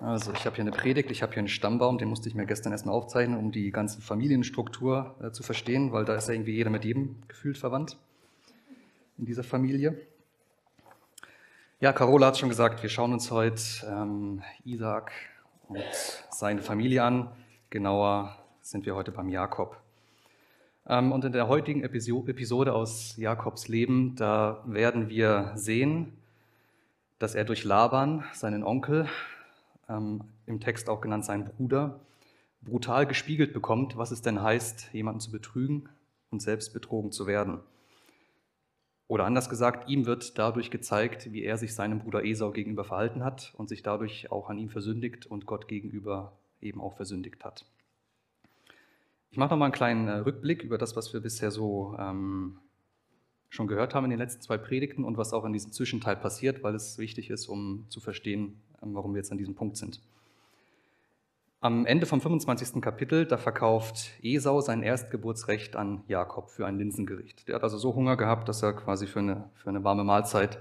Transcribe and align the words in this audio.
Also 0.00 0.32
ich 0.32 0.44
habe 0.44 0.56
hier 0.56 0.64
eine 0.64 0.72
Predigt, 0.72 1.10
ich 1.10 1.22
habe 1.22 1.32
hier 1.32 1.38
einen 1.38 1.48
Stammbaum, 1.48 1.96
den 1.96 2.08
musste 2.08 2.28
ich 2.28 2.34
mir 2.34 2.44
gestern 2.44 2.72
erstmal 2.72 2.94
aufzeichnen, 2.94 3.38
um 3.38 3.50
die 3.50 3.70
ganze 3.70 4.02
Familienstruktur 4.02 5.14
äh, 5.22 5.30
zu 5.30 5.42
verstehen, 5.42 5.90
weil 5.90 6.04
da 6.04 6.14
ist 6.14 6.28
ja 6.28 6.34
irgendwie 6.34 6.54
jeder 6.54 6.68
mit 6.68 6.84
jedem 6.84 7.16
gefühlt 7.28 7.56
verwandt 7.56 7.96
in 9.16 9.24
dieser 9.24 9.42
Familie. 9.42 9.98
Ja, 11.80 11.94
Carola 11.94 12.26
hat 12.26 12.38
schon 12.38 12.50
gesagt, 12.50 12.82
wir 12.82 12.90
schauen 12.90 13.14
uns 13.14 13.30
heute 13.30 13.62
ähm, 13.86 14.42
Isaac 14.64 15.12
und 15.68 15.82
seine 16.30 16.60
Familie 16.60 17.02
an. 17.02 17.30
Genauer 17.70 18.36
sind 18.60 18.84
wir 18.84 18.94
heute 18.94 19.12
beim 19.12 19.30
Jakob. 19.30 19.78
Ähm, 20.86 21.10
und 21.10 21.24
in 21.24 21.32
der 21.32 21.48
heutigen 21.48 21.82
Episode 21.82 22.74
aus 22.74 23.16
Jakobs 23.16 23.68
Leben, 23.68 24.14
da 24.16 24.62
werden 24.66 25.08
wir 25.08 25.52
sehen, 25.54 26.12
dass 27.18 27.34
er 27.34 27.44
durch 27.44 27.64
Laban, 27.64 28.24
seinen 28.34 28.62
Onkel, 28.62 29.08
ähm, 29.88 30.24
im 30.46 30.60
Text 30.60 30.88
auch 30.88 31.00
genannt 31.00 31.24
seinen 31.24 31.44
Bruder, 31.44 32.00
brutal 32.62 33.06
gespiegelt 33.06 33.52
bekommt, 33.52 33.96
was 33.96 34.10
es 34.10 34.22
denn 34.22 34.42
heißt, 34.42 34.92
jemanden 34.92 35.20
zu 35.20 35.30
betrügen 35.30 35.88
und 36.30 36.40
selbst 36.40 36.72
betrogen 36.72 37.12
zu 37.12 37.26
werden. 37.26 37.60
Oder 39.08 39.24
anders 39.24 39.48
gesagt, 39.48 39.88
ihm 39.88 40.04
wird 40.06 40.36
dadurch 40.36 40.70
gezeigt, 40.70 41.32
wie 41.32 41.44
er 41.44 41.58
sich 41.58 41.74
seinem 41.74 42.00
Bruder 42.00 42.24
Esau 42.24 42.50
gegenüber 42.50 42.84
verhalten 42.84 43.22
hat 43.22 43.54
und 43.56 43.68
sich 43.68 43.82
dadurch 43.82 44.32
auch 44.32 44.50
an 44.50 44.58
ihm 44.58 44.68
versündigt 44.68 45.26
und 45.26 45.46
Gott 45.46 45.68
gegenüber 45.68 46.36
eben 46.60 46.80
auch 46.80 46.96
versündigt 46.96 47.44
hat. 47.44 47.64
Ich 49.30 49.38
mache 49.38 49.50
noch 49.50 49.58
mal 49.58 49.66
einen 49.66 49.74
kleinen 49.74 50.08
äh, 50.08 50.16
Rückblick 50.18 50.62
über 50.62 50.78
das, 50.78 50.96
was 50.96 51.12
wir 51.12 51.20
bisher 51.20 51.50
so 51.50 51.94
ähm, 51.98 52.58
schon 53.48 53.66
gehört 53.66 53.94
haben 53.94 54.04
in 54.04 54.10
den 54.10 54.18
letzten 54.18 54.42
zwei 54.42 54.58
Predigten 54.58 55.04
und 55.04 55.18
was 55.18 55.32
auch 55.32 55.44
in 55.44 55.52
diesem 55.52 55.72
Zwischenteil 55.72 56.16
passiert, 56.16 56.62
weil 56.62 56.74
es 56.74 56.98
wichtig 56.98 57.30
ist, 57.30 57.46
um 57.46 57.86
zu 57.88 58.00
verstehen, 58.00 58.60
warum 58.80 59.14
wir 59.14 59.18
jetzt 59.18 59.32
an 59.32 59.38
diesem 59.38 59.54
Punkt 59.54 59.76
sind. 59.76 60.00
Am 61.60 61.86
Ende 61.86 62.06
vom 62.06 62.20
25. 62.20 62.82
Kapitel, 62.82 63.26
da 63.26 63.38
verkauft 63.38 64.12
Esau 64.22 64.60
sein 64.60 64.82
Erstgeburtsrecht 64.82 65.74
an 65.74 66.04
Jakob 66.06 66.50
für 66.50 66.66
ein 66.66 66.78
Linsengericht. 66.78 67.48
Der 67.48 67.56
hat 67.56 67.62
also 67.62 67.78
so 67.78 67.94
Hunger 67.94 68.16
gehabt, 68.16 68.48
dass 68.48 68.62
er 68.62 68.74
quasi 68.74 69.06
für 69.06 69.20
eine, 69.20 69.50
für 69.54 69.70
eine 69.70 69.82
warme 69.82 70.04
Mahlzeit 70.04 70.58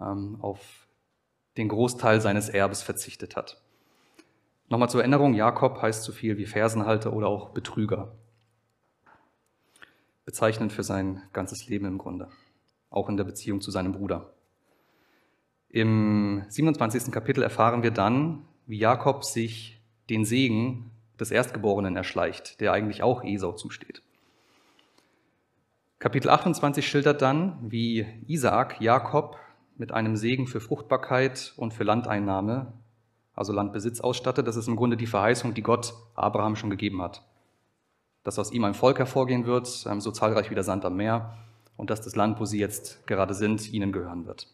ähm, 0.00 0.38
auf 0.40 0.86
den 1.56 1.68
Großteil 1.68 2.20
seines 2.20 2.48
Erbes 2.48 2.82
verzichtet 2.82 3.36
hat. 3.36 3.60
Nochmal 4.68 4.88
zur 4.88 5.00
Erinnerung, 5.00 5.34
Jakob 5.34 5.82
heißt 5.82 6.04
so 6.04 6.12
viel 6.12 6.38
wie 6.38 6.46
Fersenhalter 6.46 7.12
oder 7.12 7.26
auch 7.26 7.50
Betrüger. 7.50 8.12
Bezeichnend 10.24 10.72
für 10.72 10.82
sein 10.82 11.22
ganzes 11.32 11.66
Leben 11.68 11.86
im 11.86 11.98
Grunde, 11.98 12.28
auch 12.90 13.08
in 13.08 13.16
der 13.16 13.24
Beziehung 13.24 13.60
zu 13.60 13.70
seinem 13.70 13.92
Bruder. 13.92 14.32
Im 15.70 16.44
27. 16.48 17.12
Kapitel 17.12 17.42
erfahren 17.42 17.82
wir 17.82 17.90
dann, 17.90 18.42
wie 18.66 18.78
Jakob 18.78 19.24
sich 19.24 19.80
den 20.08 20.24
Segen 20.24 20.90
des 21.20 21.30
Erstgeborenen 21.30 21.96
erschleicht, 21.96 22.60
der 22.60 22.72
eigentlich 22.72 23.02
auch 23.02 23.22
Esau 23.22 23.52
zusteht. 23.52 24.02
Kapitel 25.98 26.30
28 26.30 26.86
schildert 26.86 27.22
dann, 27.22 27.58
wie 27.60 28.06
Isaak 28.26 28.80
Jakob 28.80 29.36
mit 29.76 29.92
einem 29.92 30.16
Segen 30.16 30.46
für 30.46 30.60
Fruchtbarkeit 30.60 31.52
und 31.56 31.74
für 31.74 31.84
Landeinnahme, 31.84 32.72
also 33.34 33.52
Landbesitz, 33.52 34.00
ausstattet. 34.00 34.46
Das 34.46 34.56
ist 34.56 34.68
im 34.68 34.76
Grunde 34.76 34.96
die 34.96 35.06
Verheißung, 35.06 35.54
die 35.54 35.62
Gott 35.62 35.94
Abraham 36.14 36.56
schon 36.56 36.70
gegeben 36.70 37.02
hat. 37.02 37.22
Dass 38.24 38.38
aus 38.38 38.52
ihm 38.52 38.64
ein 38.64 38.74
Volk 38.74 38.98
hervorgehen 38.98 39.44
wird, 39.44 39.86
ähm, 39.88 40.00
so 40.00 40.12
zahlreich 40.12 40.50
wie 40.50 40.54
der 40.54 40.64
Sand 40.64 40.84
am 40.84 40.96
Meer, 40.96 41.36
und 41.76 41.90
dass 41.90 42.00
das 42.00 42.16
Land, 42.16 42.40
wo 42.40 42.44
sie 42.44 42.58
jetzt 42.58 43.06
gerade 43.06 43.34
sind, 43.34 43.72
ihnen 43.72 43.92
gehören 43.92 44.26
wird. 44.26 44.48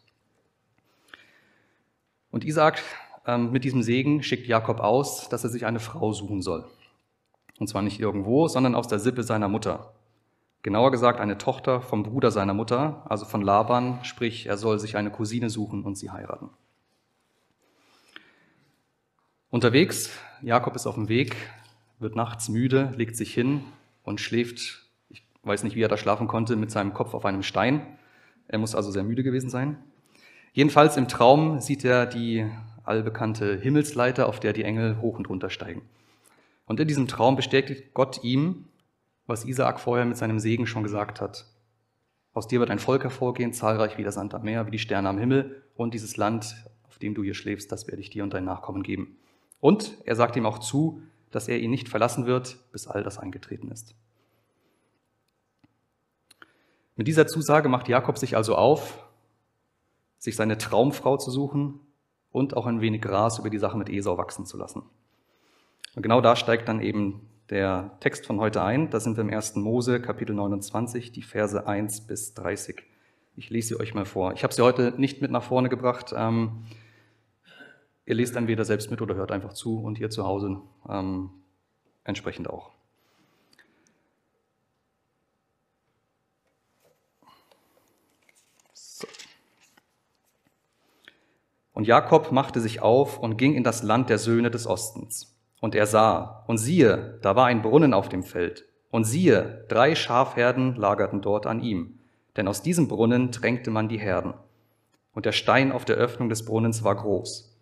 Und 2.35 2.43
Isaac 2.43 2.83
ähm, 3.25 3.53
mit 3.53 3.63
diesem 3.63 3.81
Segen 3.81 4.21
schickt 4.21 4.45
Jakob 4.45 4.81
aus, 4.81 5.29
dass 5.29 5.45
er 5.45 5.49
sich 5.49 5.65
eine 5.65 5.79
Frau 5.79 6.11
suchen 6.11 6.41
soll. 6.41 6.65
Und 7.59 7.67
zwar 7.67 7.81
nicht 7.81 8.01
irgendwo, 8.01 8.49
sondern 8.49 8.75
aus 8.75 8.89
der 8.89 8.99
Sippe 8.99 9.23
seiner 9.23 9.47
Mutter. 9.47 9.93
Genauer 10.61 10.91
gesagt 10.91 11.21
eine 11.21 11.37
Tochter 11.37 11.79
vom 11.79 12.03
Bruder 12.03 12.31
seiner 12.31 12.53
Mutter, 12.53 13.05
also 13.07 13.23
von 13.23 13.41
Laban, 13.41 14.03
sprich 14.03 14.47
er 14.47 14.57
soll 14.57 14.79
sich 14.79 14.97
eine 14.97 15.11
Cousine 15.11 15.49
suchen 15.49 15.85
und 15.85 15.97
sie 15.97 16.11
heiraten. 16.11 16.49
Unterwegs, 19.49 20.09
Jakob 20.41 20.75
ist 20.75 20.87
auf 20.87 20.95
dem 20.95 21.07
Weg, 21.07 21.37
wird 21.99 22.17
nachts 22.17 22.49
müde, 22.49 22.91
legt 22.97 23.15
sich 23.15 23.33
hin 23.33 23.63
und 24.03 24.19
schläft, 24.19 24.89
ich 25.07 25.23
weiß 25.43 25.63
nicht, 25.63 25.77
wie 25.77 25.83
er 25.83 25.87
da 25.87 25.95
schlafen 25.95 26.27
konnte, 26.27 26.57
mit 26.57 26.69
seinem 26.69 26.93
Kopf 26.93 27.13
auf 27.13 27.23
einem 27.23 27.43
Stein. 27.43 27.97
Er 28.49 28.59
muss 28.59 28.75
also 28.75 28.91
sehr 28.91 29.03
müde 29.05 29.23
gewesen 29.23 29.49
sein. 29.49 29.81
Jedenfalls 30.55 30.95
im 30.95 31.09
Traum 31.09 31.59
sieht 31.59 31.83
er 31.83 32.05
die 32.05 32.49
allbekannte 32.85 33.57
Himmelsleiter, 33.57 34.29
auf 34.29 34.39
der 34.39 34.53
die 34.53 34.63
Engel 34.63 35.01
hoch 35.01 35.17
und 35.17 35.27
runter 35.27 35.49
steigen. 35.49 35.81
Und 36.65 36.79
in 36.79 36.87
diesem 36.87 37.09
Traum 37.09 37.35
bestätigt 37.35 37.93
Gott 37.93 38.23
ihm, 38.23 38.69
was 39.27 39.43
Isaak 39.43 39.81
vorher 39.81 40.05
mit 40.05 40.15
seinem 40.15 40.39
Segen 40.39 40.65
schon 40.65 40.83
gesagt 40.83 41.19
hat. 41.19 41.45
Aus 42.33 42.47
dir 42.47 42.61
wird 42.61 42.69
ein 42.69 42.79
Volk 42.79 43.03
hervorgehen, 43.03 43.51
zahlreich 43.51 43.97
wie 43.97 44.03
der 44.03 44.13
Sand 44.13 44.33
am 44.33 44.43
Meer, 44.43 44.65
wie 44.65 44.71
die 44.71 44.79
Sterne 44.79 45.09
am 45.09 45.17
Himmel, 45.17 45.61
und 45.75 45.93
dieses 45.93 46.15
Land, 46.15 46.55
auf 46.87 46.99
dem 46.99 47.15
du 47.15 47.21
hier 47.21 47.33
schläfst, 47.33 47.69
das 47.73 47.87
werde 47.87 47.99
ich 47.99 48.09
dir 48.09 48.23
und 48.23 48.33
deinen 48.33 48.45
Nachkommen 48.45 48.81
geben. 48.81 49.17
Und 49.59 49.97
er 50.05 50.15
sagt 50.15 50.37
ihm 50.37 50.45
auch 50.45 50.59
zu, 50.59 51.01
dass 51.31 51.49
er 51.49 51.59
ihn 51.59 51.69
nicht 51.69 51.89
verlassen 51.89 52.27
wird, 52.27 52.59
bis 52.71 52.87
all 52.87 53.03
das 53.03 53.17
eingetreten 53.17 53.71
ist. 53.71 53.93
Mit 56.95 57.09
dieser 57.09 57.27
Zusage 57.27 57.67
macht 57.67 57.89
Jakob 57.89 58.17
sich 58.17 58.37
also 58.37 58.55
auf, 58.55 59.04
sich 60.25 60.35
seine 60.35 60.57
Traumfrau 60.57 61.17
zu 61.17 61.31
suchen 61.31 61.79
und 62.31 62.57
auch 62.57 62.65
ein 62.65 62.81
wenig 62.81 63.01
Gras 63.01 63.39
über 63.39 63.49
die 63.49 63.59
Sache 63.59 63.77
mit 63.77 63.89
Esau 63.89 64.17
wachsen 64.17 64.45
zu 64.45 64.57
lassen. 64.57 64.81
Und 65.95 66.01
genau 66.01 66.19
da 66.19 66.35
steigt 66.35 66.67
dann 66.67 66.81
eben 66.81 67.29
der 67.49 67.91
Text 67.99 68.25
von 68.25 68.39
heute 68.39 68.63
ein. 68.63 68.89
Da 68.89 68.99
sind 68.99 69.17
wir 69.17 69.21
im 69.21 69.29
1. 69.29 69.55
Mose, 69.55 70.01
Kapitel 70.01 70.35
29, 70.35 71.11
die 71.11 71.21
Verse 71.21 71.65
1 71.65 72.01
bis 72.01 72.33
30. 72.33 72.83
Ich 73.37 73.51
lese 73.51 73.69
sie 73.69 73.79
euch 73.79 73.93
mal 73.93 74.05
vor. 74.05 74.33
Ich 74.33 74.43
habe 74.43 74.53
sie 74.53 74.63
heute 74.63 74.95
nicht 74.97 75.21
mit 75.21 75.29
nach 75.29 75.43
vorne 75.43 75.69
gebracht. 75.69 76.13
Ähm, 76.17 76.65
ihr 78.05 78.15
lest 78.15 78.35
entweder 78.35 78.65
selbst 78.65 78.89
mit 78.89 79.01
oder 79.01 79.13
hört 79.13 79.31
einfach 79.31 79.53
zu 79.53 79.79
und 79.79 79.99
ihr 79.99 80.09
zu 80.09 80.25
Hause 80.25 80.59
ähm, 80.89 81.29
entsprechend 82.03 82.49
auch. 82.49 82.71
Und 91.75 91.85
Jakob 91.85 92.31
machte 92.31 92.61
sich 92.61 92.81
auf 92.81 93.19
und 93.19 93.37
ging 93.37 93.53
in 93.53 93.65
das 93.65 93.83
Land 93.83 94.09
der 94.09 94.17
Söhne 94.17 94.49
des 94.49 94.65
Ostens. 94.65 95.37
Und 95.59 95.75
er 95.75 95.85
sah, 95.85 96.45
und 96.47 96.57
siehe, 96.57 97.19
da 97.21 97.35
war 97.35 97.47
ein 97.47 97.61
Brunnen 97.61 97.93
auf 97.93 98.07
dem 98.07 98.23
Feld. 98.23 98.65
Und 98.91 99.03
siehe, 99.03 99.65
drei 99.67 99.93
Schafherden 99.93 100.75
lagerten 100.75 101.21
dort 101.21 101.45
an 101.45 101.59
ihm, 101.59 101.99
denn 102.37 102.47
aus 102.47 102.61
diesem 102.61 102.87
Brunnen 102.87 103.33
tränkte 103.33 103.71
man 103.71 103.89
die 103.89 103.99
Herden. 103.99 104.35
Und 105.11 105.25
der 105.25 105.33
Stein 105.33 105.73
auf 105.73 105.83
der 105.83 105.97
Öffnung 105.97 106.29
des 106.29 106.45
Brunnens 106.45 106.85
war 106.85 106.95
groß. 106.95 107.59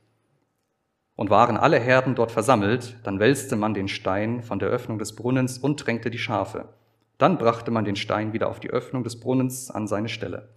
Und 1.16 1.32
waren 1.32 1.58
alle 1.58 1.80
Herden 1.80 2.14
dort 2.14 2.32
versammelt, 2.32 2.98
dann 3.04 3.20
wälzte 3.20 3.56
man 3.56 3.74
den 3.74 3.88
Stein 3.88 4.44
von 4.44 4.60
der 4.60 4.70
Öffnung 4.70 5.00
des 5.00 5.16
Brunnens 5.16 5.58
und 5.58 5.80
tränkte 5.80 6.12
die 6.12 6.20
Schafe. 6.20 6.70
Dann 7.18 7.40
brachte 7.40 7.72
man 7.72 7.84
den 7.84 7.96
Stein 7.96 8.32
wieder 8.32 8.50
auf 8.50 8.60
die 8.60 8.70
Öffnung 8.70 9.04
des 9.04 9.20
Brunnens 9.20 9.72
an 9.72 9.88
seine 9.88 10.10
Stelle. 10.10 10.50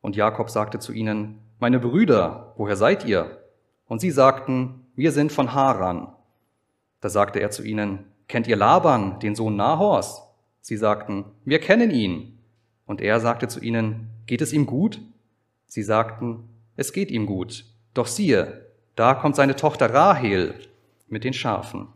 Und 0.00 0.16
Jakob 0.16 0.48
sagte 0.48 0.78
zu 0.78 0.92
ihnen, 0.92 1.38
meine 1.62 1.78
Brüder, 1.78 2.54
woher 2.56 2.74
seid 2.74 3.04
ihr? 3.04 3.38
Und 3.86 4.00
sie 4.00 4.10
sagten, 4.10 4.84
wir 4.96 5.12
sind 5.12 5.30
von 5.30 5.54
Haran. 5.54 6.08
Da 7.00 7.08
sagte 7.08 7.38
er 7.38 7.52
zu 7.52 7.62
ihnen, 7.62 8.06
kennt 8.26 8.48
ihr 8.48 8.56
Laban, 8.56 9.20
den 9.20 9.36
Sohn 9.36 9.54
Nahors? 9.54 10.22
Sie 10.60 10.76
sagten, 10.76 11.24
wir 11.44 11.60
kennen 11.60 11.92
ihn. 11.92 12.36
Und 12.84 13.00
er 13.00 13.20
sagte 13.20 13.46
zu 13.46 13.60
ihnen, 13.60 14.08
geht 14.26 14.40
es 14.40 14.52
ihm 14.52 14.66
gut? 14.66 15.00
Sie 15.68 15.84
sagten, 15.84 16.48
es 16.74 16.92
geht 16.92 17.12
ihm 17.12 17.26
gut. 17.26 17.64
Doch 17.94 18.08
siehe, 18.08 18.66
da 18.96 19.14
kommt 19.14 19.36
seine 19.36 19.54
Tochter 19.54 19.94
Rahel 19.94 20.56
mit 21.06 21.22
den 21.22 21.32
Schafen. 21.32 21.86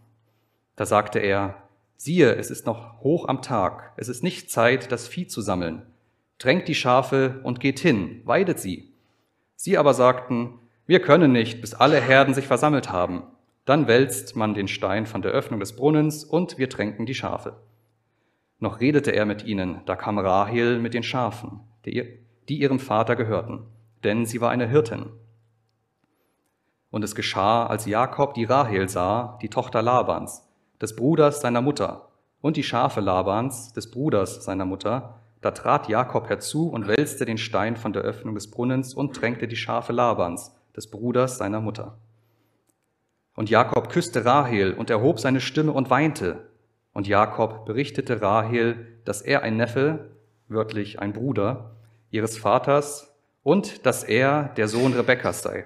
Da 0.77 0.87
sagte 0.87 1.19
er, 1.19 1.57
siehe, 1.97 2.37
es 2.37 2.53
ist 2.53 2.67
noch 2.67 3.01
hoch 3.01 3.27
am 3.27 3.43
Tag, 3.43 3.95
es 3.97 4.07
ist 4.07 4.23
nicht 4.23 4.49
Zeit, 4.49 4.93
das 4.93 5.09
Vieh 5.09 5.27
zu 5.27 5.41
sammeln. 5.41 5.83
Drängt 6.39 6.69
die 6.69 6.77
Schafe 6.77 7.41
und 7.43 7.59
geht 7.59 7.81
hin, 7.81 8.21
weidet 8.25 8.61
sie. 8.61 8.93
Sie 9.57 9.77
aber 9.77 9.95
sagten, 9.95 10.61
wir 10.87 11.01
können 11.01 11.33
nicht, 11.33 11.61
bis 11.61 11.75
alle 11.75 12.01
Herden 12.01 12.35
sich 12.35 12.47
versammelt 12.47 12.93
haben. 12.93 13.25
Dann 13.65 13.89
wälzt 13.89 14.37
man 14.37 14.55
den 14.55 14.69
Stein 14.69 15.07
von 15.07 15.23
der 15.23 15.33
Öffnung 15.33 15.59
des 15.59 15.75
Brunnens 15.75 16.23
und 16.23 16.59
wir 16.59 16.71
tränken 16.71 17.07
die 17.07 17.15
Schafe. 17.15 17.57
Noch 18.61 18.81
redete 18.81 19.11
er 19.11 19.27
mit 19.27 19.45
ihnen, 19.45 19.81
da 19.87 19.97
kam 19.97 20.19
Rahel 20.19 20.79
mit 20.79 20.95
den 20.95 21.03
Schafen, 21.03 21.61
die, 21.85 22.19
ihrem 22.49 22.79
Vater 22.79 23.17
gehörten, 23.17 23.65
denn 24.05 24.25
sie 24.25 24.41
war 24.41 24.51
eine 24.51 24.69
Hirtin. 24.69 25.07
Und 26.91 27.03
es 27.03 27.15
geschah, 27.15 27.67
als 27.67 27.87
Jakob 27.87 28.35
die 28.35 28.45
Rahel 28.45 28.89
sah, 28.89 29.39
die 29.43 29.49
Tochter 29.49 29.83
Labans, 29.83 30.49
des 30.81 30.95
Bruders 30.95 31.41
seiner 31.41 31.61
Mutter, 31.61 32.09
und 32.41 32.57
die 32.57 32.63
Schafe 32.63 33.01
Labans, 33.01 33.73
des 33.73 33.91
Bruders 33.91 34.45
seiner 34.45 34.65
Mutter, 34.65 35.21
da 35.47 35.53
trat 35.53 35.89
Jakob 35.89 36.29
herzu 36.29 36.69
und 36.69 36.89
wälzte 36.89 37.25
den 37.25 37.39
Stein 37.39 37.77
von 37.77 37.93
der 37.93 38.03
Öffnung 38.03 38.35
des 38.35 38.51
Brunnens 38.51 38.95
und 38.95 39.15
tränkte 39.15 39.47
die 39.47 39.55
Schafe 39.55 39.93
Labans, 39.93 40.53
des 40.75 40.91
Bruders 40.91 41.39
seiner 41.39 41.61
Mutter. 41.61 41.99
Und 43.37 43.49
Jakob 43.49 43.89
küsste 43.89 44.25
Rahel 44.25 44.73
und 44.73 44.91
erhob 44.91 45.21
seine 45.21 45.41
Stimme 45.41 45.71
und 45.71 45.89
weinte. 45.89 46.51
Und 46.93 47.07
Jakob 47.07 47.65
berichtete 47.65 48.21
Rahel, 48.21 48.89
dass 49.05 49.23
er 49.23 49.45
ein 49.45 49.57
Neffe, 49.57 50.11
wörtlich 50.49 50.99
ein 50.99 51.13
Bruder, 51.13 51.77
ihres 52.11 52.37
Vaters 52.37 53.15
und 53.45 53.87
dass 53.87 54.03
er 54.03 54.53
der 54.57 54.67
Sohn 54.67 54.95
Rebekkas 54.95 55.43
sei. 55.43 55.65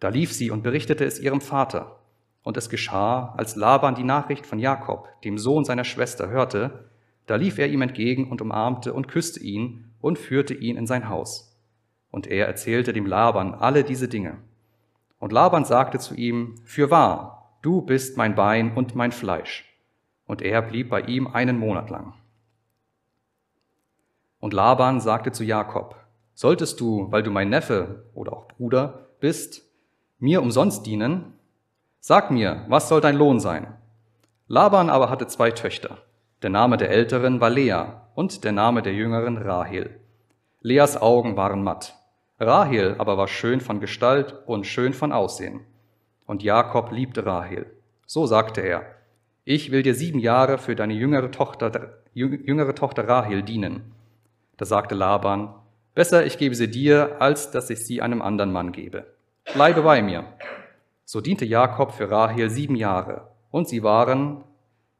Da 0.00 0.08
lief 0.08 0.32
sie 0.32 0.50
und 0.50 0.64
berichtete 0.64 1.04
es 1.04 1.20
ihrem 1.20 1.40
Vater. 1.40 2.00
Und 2.42 2.56
es 2.56 2.68
geschah, 2.68 3.32
als 3.36 3.54
Laban 3.54 3.94
die 3.94 4.02
Nachricht 4.02 4.44
von 4.44 4.58
Jakob, 4.58 5.08
dem 5.22 5.38
Sohn 5.38 5.64
seiner 5.64 5.84
Schwester, 5.84 6.28
hörte, 6.30 6.87
da 7.28 7.36
lief 7.36 7.58
er 7.58 7.68
ihm 7.68 7.82
entgegen 7.82 8.30
und 8.30 8.40
umarmte 8.40 8.94
und 8.94 9.06
küsste 9.06 9.40
ihn 9.40 9.92
und 10.00 10.18
führte 10.18 10.54
ihn 10.54 10.76
in 10.76 10.86
sein 10.86 11.08
Haus. 11.08 11.56
Und 12.10 12.26
er 12.26 12.46
erzählte 12.46 12.94
dem 12.94 13.04
Laban 13.04 13.54
alle 13.54 13.84
diese 13.84 14.08
Dinge. 14.08 14.38
Und 15.18 15.32
Laban 15.32 15.66
sagte 15.66 15.98
zu 15.98 16.14
ihm, 16.14 16.56
Fürwahr, 16.64 17.58
du 17.60 17.82
bist 17.82 18.16
mein 18.16 18.34
Bein 18.34 18.74
und 18.74 18.94
mein 18.94 19.12
Fleisch. 19.12 19.64
Und 20.24 20.40
er 20.40 20.62
blieb 20.62 20.88
bei 20.88 21.02
ihm 21.02 21.26
einen 21.26 21.58
Monat 21.58 21.90
lang. 21.90 22.14
Und 24.40 24.54
Laban 24.54 25.00
sagte 25.00 25.30
zu 25.30 25.44
Jakob, 25.44 25.96
Solltest 26.32 26.80
du, 26.80 27.10
weil 27.10 27.22
du 27.22 27.30
mein 27.30 27.50
Neffe 27.50 28.06
oder 28.14 28.32
auch 28.32 28.48
Bruder 28.48 29.08
bist, 29.20 29.62
mir 30.18 30.40
umsonst 30.40 30.86
dienen, 30.86 31.34
sag 31.98 32.30
mir, 32.30 32.64
was 32.68 32.88
soll 32.88 33.00
dein 33.00 33.16
Lohn 33.16 33.40
sein? 33.40 33.76
Laban 34.46 34.88
aber 34.88 35.10
hatte 35.10 35.26
zwei 35.26 35.50
Töchter. 35.50 35.98
Der 36.42 36.50
Name 36.50 36.76
der 36.76 36.90
älteren 36.90 37.40
war 37.40 37.50
Lea 37.50 37.84
und 38.14 38.44
der 38.44 38.52
Name 38.52 38.82
der 38.82 38.94
jüngeren 38.94 39.38
Rahel. 39.38 39.98
Leas 40.60 41.00
Augen 41.00 41.36
waren 41.36 41.64
matt. 41.64 41.96
Rahel 42.38 42.94
aber 42.98 43.18
war 43.18 43.26
schön 43.26 43.60
von 43.60 43.80
Gestalt 43.80 44.36
und 44.46 44.64
schön 44.64 44.92
von 44.92 45.10
Aussehen. 45.10 45.62
Und 46.26 46.44
Jakob 46.44 46.92
liebte 46.92 47.26
Rahel. 47.26 47.66
So 48.06 48.26
sagte 48.26 48.60
er, 48.60 48.86
ich 49.44 49.72
will 49.72 49.82
dir 49.82 49.94
sieben 49.96 50.20
Jahre 50.20 50.58
für 50.58 50.76
deine 50.76 50.94
jüngere 50.94 51.32
Tochter, 51.32 51.94
jüngere 52.14 52.74
Tochter 52.76 53.08
Rahel 53.08 53.42
dienen. 53.42 53.92
Da 54.58 54.64
sagte 54.64 54.94
Laban, 54.94 55.52
besser 55.96 56.24
ich 56.24 56.38
gebe 56.38 56.54
sie 56.54 56.70
dir, 56.70 57.16
als 57.20 57.50
dass 57.50 57.68
ich 57.68 57.84
sie 57.84 58.00
einem 58.00 58.22
anderen 58.22 58.52
Mann 58.52 58.70
gebe. 58.70 59.06
Bleibe 59.54 59.82
bei 59.82 60.02
mir. 60.02 60.24
So 61.04 61.20
diente 61.20 61.46
Jakob 61.46 61.92
für 61.92 62.10
Rahel 62.12 62.48
sieben 62.48 62.76
Jahre, 62.76 63.28
und 63.50 63.68
sie 63.68 63.82
waren 63.82 64.44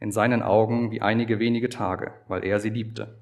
in 0.01 0.13
seinen 0.13 0.43
Augen 0.43 0.91
wie 0.91 1.03
einige 1.03 1.39
wenige 1.39 1.69
Tage, 1.69 2.13
weil 2.29 2.45
er 2.45 2.61
sie 2.61 2.71
liebte. 2.71 3.19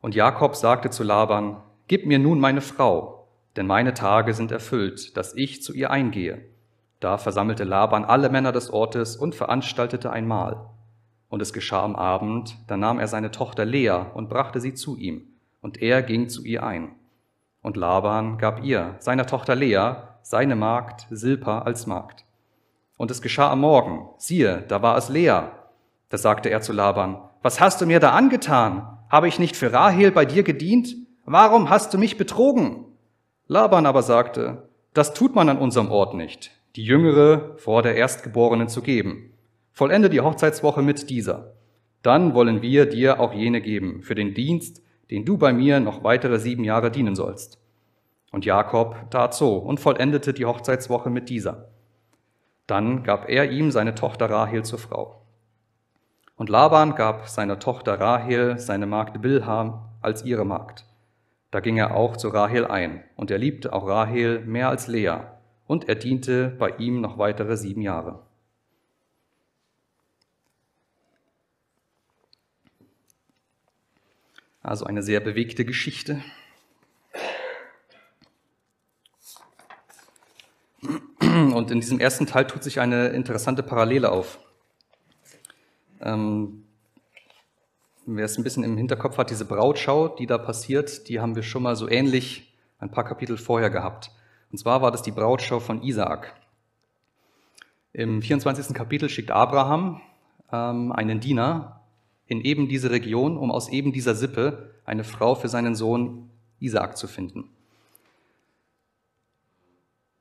Und 0.00 0.14
Jakob 0.14 0.56
sagte 0.56 0.90
zu 0.90 1.04
Laban, 1.04 1.62
Gib 1.86 2.06
mir 2.06 2.18
nun 2.18 2.38
meine 2.38 2.60
Frau, 2.60 3.28
denn 3.56 3.66
meine 3.66 3.94
Tage 3.94 4.32
sind 4.32 4.52
erfüllt, 4.52 5.16
dass 5.16 5.34
ich 5.34 5.62
zu 5.62 5.72
ihr 5.74 5.90
eingehe. 5.90 6.44
Da 7.00 7.18
versammelte 7.18 7.64
Laban 7.64 8.04
alle 8.04 8.28
Männer 8.28 8.52
des 8.52 8.70
Ortes 8.70 9.16
und 9.16 9.34
veranstaltete 9.34 10.10
ein 10.10 10.28
Mahl. 10.28 10.70
Und 11.28 11.42
es 11.42 11.52
geschah 11.52 11.82
am 11.82 11.96
Abend, 11.96 12.56
da 12.68 12.76
nahm 12.76 12.98
er 12.98 13.08
seine 13.08 13.30
Tochter 13.30 13.64
Lea 13.64 14.06
und 14.14 14.28
brachte 14.28 14.60
sie 14.60 14.74
zu 14.74 14.96
ihm, 14.96 15.22
und 15.60 15.80
er 15.82 16.02
ging 16.02 16.28
zu 16.28 16.44
ihr 16.44 16.62
ein. 16.62 16.94
Und 17.62 17.76
Laban 17.76 18.38
gab 18.38 18.62
ihr, 18.62 18.96
seiner 18.98 19.26
Tochter 19.26 19.54
Lea, 19.54 19.94
seine 20.22 20.56
Magd 20.56 21.06
Silpa 21.10 21.60
als 21.60 21.86
Magd. 21.86 22.24
Und 23.00 23.10
es 23.10 23.22
geschah 23.22 23.50
am 23.50 23.60
Morgen, 23.60 24.10
siehe, 24.18 24.62
da 24.68 24.82
war 24.82 24.98
es 24.98 25.08
Lea. 25.08 25.44
Da 26.10 26.18
sagte 26.18 26.50
er 26.50 26.60
zu 26.60 26.74
Laban, 26.74 27.16
was 27.40 27.58
hast 27.58 27.80
du 27.80 27.86
mir 27.86 27.98
da 27.98 28.10
angetan? 28.10 28.86
Habe 29.08 29.26
ich 29.26 29.38
nicht 29.38 29.56
für 29.56 29.72
Rahel 29.72 30.12
bei 30.12 30.26
dir 30.26 30.42
gedient? 30.42 30.96
Warum 31.24 31.70
hast 31.70 31.94
du 31.94 31.98
mich 31.98 32.18
betrogen? 32.18 32.84
Laban 33.46 33.86
aber 33.86 34.02
sagte, 34.02 34.68
das 34.92 35.14
tut 35.14 35.34
man 35.34 35.48
an 35.48 35.56
unserem 35.56 35.90
Ort 35.90 36.12
nicht, 36.12 36.50
die 36.76 36.84
Jüngere 36.84 37.56
vor 37.56 37.80
der 37.80 37.94
Erstgeborenen 37.94 38.68
zu 38.68 38.82
geben. 38.82 39.32
Vollende 39.72 40.10
die 40.10 40.20
Hochzeitswoche 40.20 40.82
mit 40.82 41.08
dieser. 41.08 41.54
Dann 42.02 42.34
wollen 42.34 42.60
wir 42.60 42.84
dir 42.84 43.18
auch 43.18 43.32
jene 43.32 43.62
geben, 43.62 44.02
für 44.02 44.14
den 44.14 44.34
Dienst, 44.34 44.82
den 45.10 45.24
du 45.24 45.38
bei 45.38 45.54
mir 45.54 45.80
noch 45.80 46.04
weitere 46.04 46.38
sieben 46.38 46.64
Jahre 46.64 46.90
dienen 46.90 47.14
sollst. 47.14 47.62
Und 48.30 48.44
Jakob 48.44 49.10
tat 49.10 49.32
so 49.32 49.56
und 49.56 49.80
vollendete 49.80 50.34
die 50.34 50.44
Hochzeitswoche 50.44 51.08
mit 51.08 51.30
dieser. 51.30 51.69
Dann 52.70 53.02
gab 53.02 53.28
er 53.28 53.50
ihm 53.50 53.72
seine 53.72 53.96
Tochter 53.96 54.30
Rahel 54.30 54.64
zur 54.64 54.78
Frau. 54.78 55.26
Und 56.36 56.48
Laban 56.48 56.94
gab 56.94 57.26
seiner 57.26 57.58
Tochter 57.58 57.98
Rahel 57.98 58.60
seine 58.60 58.86
Magd 58.86 59.20
Bilham 59.20 59.88
als 60.00 60.24
ihre 60.24 60.44
Magd. 60.44 60.84
Da 61.50 61.58
ging 61.58 61.78
er 61.78 61.96
auch 61.96 62.16
zu 62.16 62.28
Rahel 62.28 62.64
ein, 62.64 63.02
und 63.16 63.32
er 63.32 63.38
liebte 63.38 63.72
auch 63.72 63.88
Rahel 63.88 64.44
mehr 64.44 64.68
als 64.68 64.86
Lea, 64.86 65.16
und 65.66 65.88
er 65.88 65.96
diente 65.96 66.48
bei 66.48 66.70
ihm 66.78 67.00
noch 67.00 67.18
weitere 67.18 67.56
sieben 67.56 67.82
Jahre. 67.82 68.22
Also 74.62 74.84
eine 74.84 75.02
sehr 75.02 75.18
bewegte 75.18 75.64
Geschichte. 75.64 76.22
Und 81.54 81.70
in 81.70 81.80
diesem 81.80 82.00
ersten 82.00 82.26
Teil 82.26 82.46
tut 82.46 82.62
sich 82.62 82.80
eine 82.80 83.08
interessante 83.08 83.62
Parallele 83.62 84.10
auf. 84.10 84.38
Ähm, 86.00 86.64
Wer 88.06 88.24
es 88.24 88.36
ein 88.36 88.42
bisschen 88.42 88.64
im 88.64 88.76
Hinterkopf 88.76 89.18
hat, 89.18 89.30
diese 89.30 89.44
Brautschau, 89.44 90.08
die 90.08 90.26
da 90.26 90.36
passiert, 90.36 91.08
die 91.08 91.20
haben 91.20 91.36
wir 91.36 91.44
schon 91.44 91.62
mal 91.62 91.76
so 91.76 91.88
ähnlich 91.88 92.52
ein 92.78 92.90
paar 92.90 93.04
Kapitel 93.04 93.36
vorher 93.36 93.70
gehabt. 93.70 94.10
Und 94.50 94.58
zwar 94.58 94.82
war 94.82 94.90
das 94.90 95.02
die 95.02 95.12
Brautschau 95.12 95.60
von 95.60 95.82
Isaak. 95.82 96.34
Im 97.92 98.20
24. 98.20 98.74
Kapitel 98.74 99.08
schickt 99.08 99.30
Abraham 99.30 100.00
ähm, 100.50 100.90
einen 100.90 101.20
Diener 101.20 101.82
in 102.26 102.40
eben 102.40 102.68
diese 102.68 102.90
Region, 102.90 103.36
um 103.36 103.52
aus 103.52 103.68
eben 103.68 103.92
dieser 103.92 104.16
Sippe 104.16 104.74
eine 104.84 105.04
Frau 105.04 105.36
für 105.36 105.48
seinen 105.48 105.76
Sohn 105.76 106.30
Isaak 106.58 106.96
zu 106.96 107.06
finden. 107.06 107.50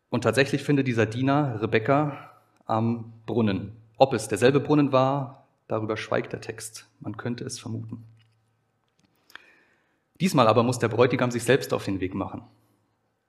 Und 0.09 0.23
tatsächlich 0.23 0.63
findet 0.63 0.87
dieser 0.87 1.05
Diener 1.05 1.61
Rebekka 1.61 2.31
am 2.65 3.13
Brunnen. 3.25 3.73
Ob 3.97 4.13
es 4.13 4.27
derselbe 4.27 4.59
Brunnen 4.59 4.91
war, 4.91 5.39
Darüber 5.69 5.97
schweigt 5.97 6.33
der 6.33 6.41
Text. 6.41 6.87
Man 6.99 7.15
könnte 7.15 7.45
es 7.45 7.59
vermuten. 7.59 8.03
Diesmal 10.19 10.47
aber 10.47 10.63
muss 10.63 10.79
der 10.79 10.89
Bräutigam 10.89 11.29
sich 11.29 11.43
selbst 11.43 11.73
auf 11.73 11.85
den 11.85 11.99
Weg 12.01 12.15
machen. 12.15 12.41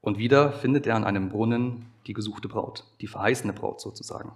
Und 0.00 0.16
wieder 0.16 0.50
findet 0.50 0.86
er 0.86 0.96
an 0.96 1.04
einem 1.04 1.28
Brunnen 1.28 1.86
die 2.06 2.14
gesuchte 2.14 2.48
Braut, 2.48 2.84
die 3.02 3.06
verheißene 3.06 3.52
Braut 3.52 3.82
sozusagen. 3.82 4.32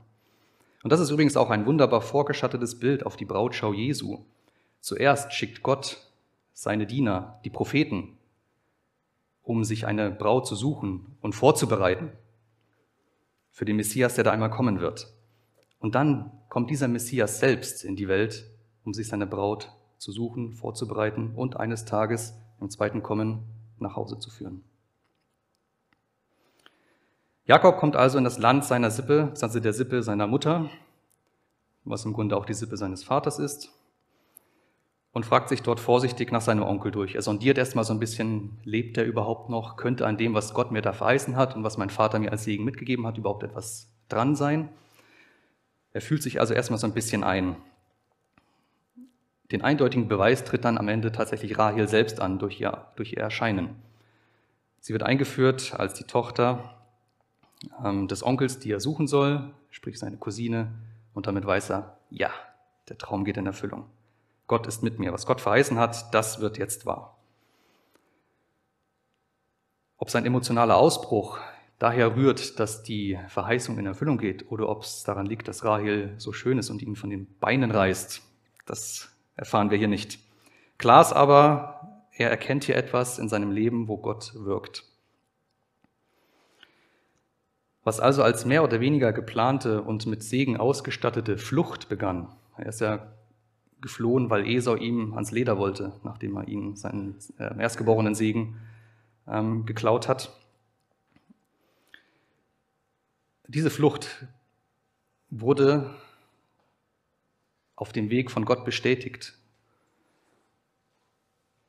Und 0.83 0.92
das 0.92 1.00
ist 1.00 1.11
übrigens 1.11 1.38
auch 1.38 1.49
ein 1.49 1.64
wunderbar 1.64 2.02
vorgeschattetes 2.02 2.78
Bild 2.78 3.07
auf 3.07 3.16
die 3.16 3.25
Brautschau 3.25 3.73
Jesu. 3.73 4.18
Zuerst 4.80 5.33
schickt 5.33 5.62
Gott 5.62 6.07
seine 6.52 6.87
Diener, 6.87 7.40
die 7.47 7.50
Propheten, 7.50 8.18
um 9.42 9.64
sich 9.64 9.87
eine 9.87 10.11
Braut 10.11 10.47
zu 10.47 10.57
suchen 10.57 11.16
und 11.23 11.35
vorzubereiten 11.35 12.12
für 13.54 13.64
den 13.64 13.76
Messias, 13.76 14.16
der 14.16 14.25
da 14.25 14.32
einmal 14.32 14.50
kommen 14.50 14.80
wird. 14.80 15.14
Und 15.78 15.94
dann 15.94 16.32
kommt 16.49 16.70
dieser 16.70 16.88
Messias 16.88 17.38
selbst 17.38 17.84
in 17.84 17.94
die 17.94 18.08
Welt, 18.08 18.44
um 18.84 18.92
sich 18.92 19.06
seine 19.06 19.28
Braut 19.28 19.70
zu 19.96 20.11
suchen, 20.11 20.52
vorzubereiten 20.52 21.34
und 21.37 21.56
eines 21.56 21.84
Tages 21.84 22.34
im 22.61 22.68
zweiten 22.68 23.04
Kommen 23.04 23.44
nach 23.78 23.94
Hause 23.94 24.18
zu 24.18 24.28
führen. 24.28 24.64
Jakob 27.46 27.78
kommt 27.78 27.94
also 27.94 28.18
in 28.18 28.25
das 28.25 28.38
Land 28.38 28.64
seiner 28.64 28.90
Sippe, 28.90 29.32
also 29.40 29.61
der 29.61 29.73
Sippe 29.73 30.02
seiner 30.02 30.26
Mutter, 30.26 30.68
was 31.84 32.04
im 32.04 32.12
Grunde 32.12 32.37
auch 32.37 32.46
die 32.46 32.54
Sippe 32.54 32.76
seines 32.76 33.04
Vaters 33.04 33.38
ist, 33.38 33.70
und 35.14 35.25
fragt 35.25 35.49
sich 35.49 35.62
dort 35.62 35.78
vorsichtig 35.78 36.33
nach 36.33 36.40
seinem 36.40 36.64
Onkel 36.64 36.90
durch. 36.90 37.14
Er 37.14 37.23
sondiert 37.23 37.56
erstmal 37.56 37.85
so 37.85 37.94
ein 37.94 38.00
bisschen, 38.00 38.59
lebt 38.64 38.99
er 38.99 39.04
überhaupt 39.04 39.49
noch, 39.49 39.76
könnte 39.76 40.06
an 40.06 40.18
dem, 40.18 40.35
was 40.35 40.52
Gott 40.54 40.73
mir 40.73 40.83
da 40.83 40.92
verheißen 40.92 41.37
hat 41.37 41.54
und 41.54 41.62
was 41.62 41.78
mein 41.78 41.88
Vater 41.88 42.18
mir 42.18 42.33
als 42.33 42.42
Segen 42.42 42.64
mitgegeben 42.64 43.06
hat, 43.06 43.16
überhaupt 43.16 43.44
etwas 43.44 43.88
dran 44.09 44.35
sein. 44.35 44.68
Er 45.92 46.00
fühlt 46.00 46.21
sich 46.21 46.40
also 46.40 46.52
erstmal 46.52 46.80
so 46.80 46.88
ein 46.88 46.94
bisschen 46.94 47.23
ein. 47.23 47.54
Den 49.52 49.62
eindeutigen 49.62 50.09
Beweis 50.09 50.42
tritt 50.42 50.64
dann 50.64 50.78
am 50.78 50.88
Ende 50.88 51.12
tatsächlich 51.12 51.56
Rahel 51.59 51.87
selbst 51.87 52.18
an 52.21 52.40
durch 52.40 52.61
ihr, 52.61 52.88
durch 52.97 53.12
ihr 53.12 53.21
Erscheinen. 53.21 53.76
Sie 54.80 54.92
wird 54.92 55.04
eingeführt 55.04 55.75
als 55.78 55.94
die 55.94 56.04
Tochter 56.04 56.75
ähm, 57.85 58.09
des 58.09 58.25
Onkels, 58.25 58.59
die 58.59 58.73
er 58.73 58.80
suchen 58.80 59.06
soll, 59.06 59.54
sprich 59.71 59.97
seine 59.97 60.16
Cousine, 60.16 60.73
und 61.12 61.28
damit 61.28 61.47
weiß 61.47 61.71
er, 61.71 61.99
ja, 62.11 62.30
der 62.88 62.99
Traum 62.99 63.25
geht 63.25 63.37
in 63.37 63.47
Erfüllung. 63.47 63.87
Gott 64.46 64.66
ist 64.66 64.82
mit 64.82 64.98
mir. 64.98 65.12
Was 65.12 65.26
Gott 65.26 65.40
verheißen 65.40 65.78
hat, 65.78 66.14
das 66.14 66.40
wird 66.40 66.58
jetzt 66.58 66.86
wahr. 66.86 67.16
Ob 69.96 70.10
sein 70.10 70.26
emotionaler 70.26 70.76
Ausbruch 70.76 71.38
daher 71.78 72.16
rührt, 72.16 72.58
dass 72.60 72.82
die 72.82 73.18
Verheißung 73.28 73.78
in 73.78 73.86
Erfüllung 73.86 74.18
geht 74.18 74.50
oder 74.50 74.68
ob 74.68 74.82
es 74.82 75.02
daran 75.04 75.26
liegt, 75.26 75.48
dass 75.48 75.64
Rahel 75.64 76.14
so 76.18 76.32
schön 76.32 76.58
ist 76.58 76.70
und 76.70 76.82
ihn 76.82 76.96
von 76.96 77.10
den 77.10 77.26
Beinen 77.38 77.70
reißt, 77.70 78.22
das 78.66 79.08
erfahren 79.36 79.70
wir 79.70 79.78
hier 79.78 79.88
nicht. 79.88 80.18
Klar 80.78 81.00
ist 81.00 81.12
aber, 81.12 82.06
er 82.12 82.30
erkennt 82.30 82.64
hier 82.64 82.76
etwas 82.76 83.18
in 83.18 83.28
seinem 83.28 83.50
Leben, 83.50 83.88
wo 83.88 83.96
Gott 83.96 84.32
wirkt. 84.34 84.84
Was 87.82 88.00
also 88.00 88.22
als 88.22 88.44
mehr 88.44 88.64
oder 88.64 88.80
weniger 88.80 89.12
geplante 89.12 89.82
und 89.82 90.06
mit 90.06 90.22
Segen 90.22 90.56
ausgestattete 90.56 91.36
Flucht 91.38 91.88
begann. 91.88 92.34
Er 92.56 92.66
ist 92.66 92.80
ja 92.80 93.12
geflohen, 93.85 94.31
weil 94.31 94.49
Esau 94.49 94.75
ihm 94.75 95.12
ans 95.12 95.31
Leder 95.31 95.59
wollte, 95.59 95.93
nachdem 96.03 96.37
er 96.37 96.49
ihn 96.49 96.75
seinen 96.75 97.19
äh, 97.38 97.61
erstgeborenen 97.61 98.14
Segen 98.14 98.59
ähm, 99.29 99.67
geklaut 99.67 100.09
hat. 100.09 100.35
Diese 103.47 103.69
Flucht 103.71 104.26
wurde 105.29 105.95
auf 107.76 107.93
dem 107.93 108.09
Weg 108.09 108.31
von 108.31 108.47
Gott 108.47 108.64
bestätigt. 108.64 109.35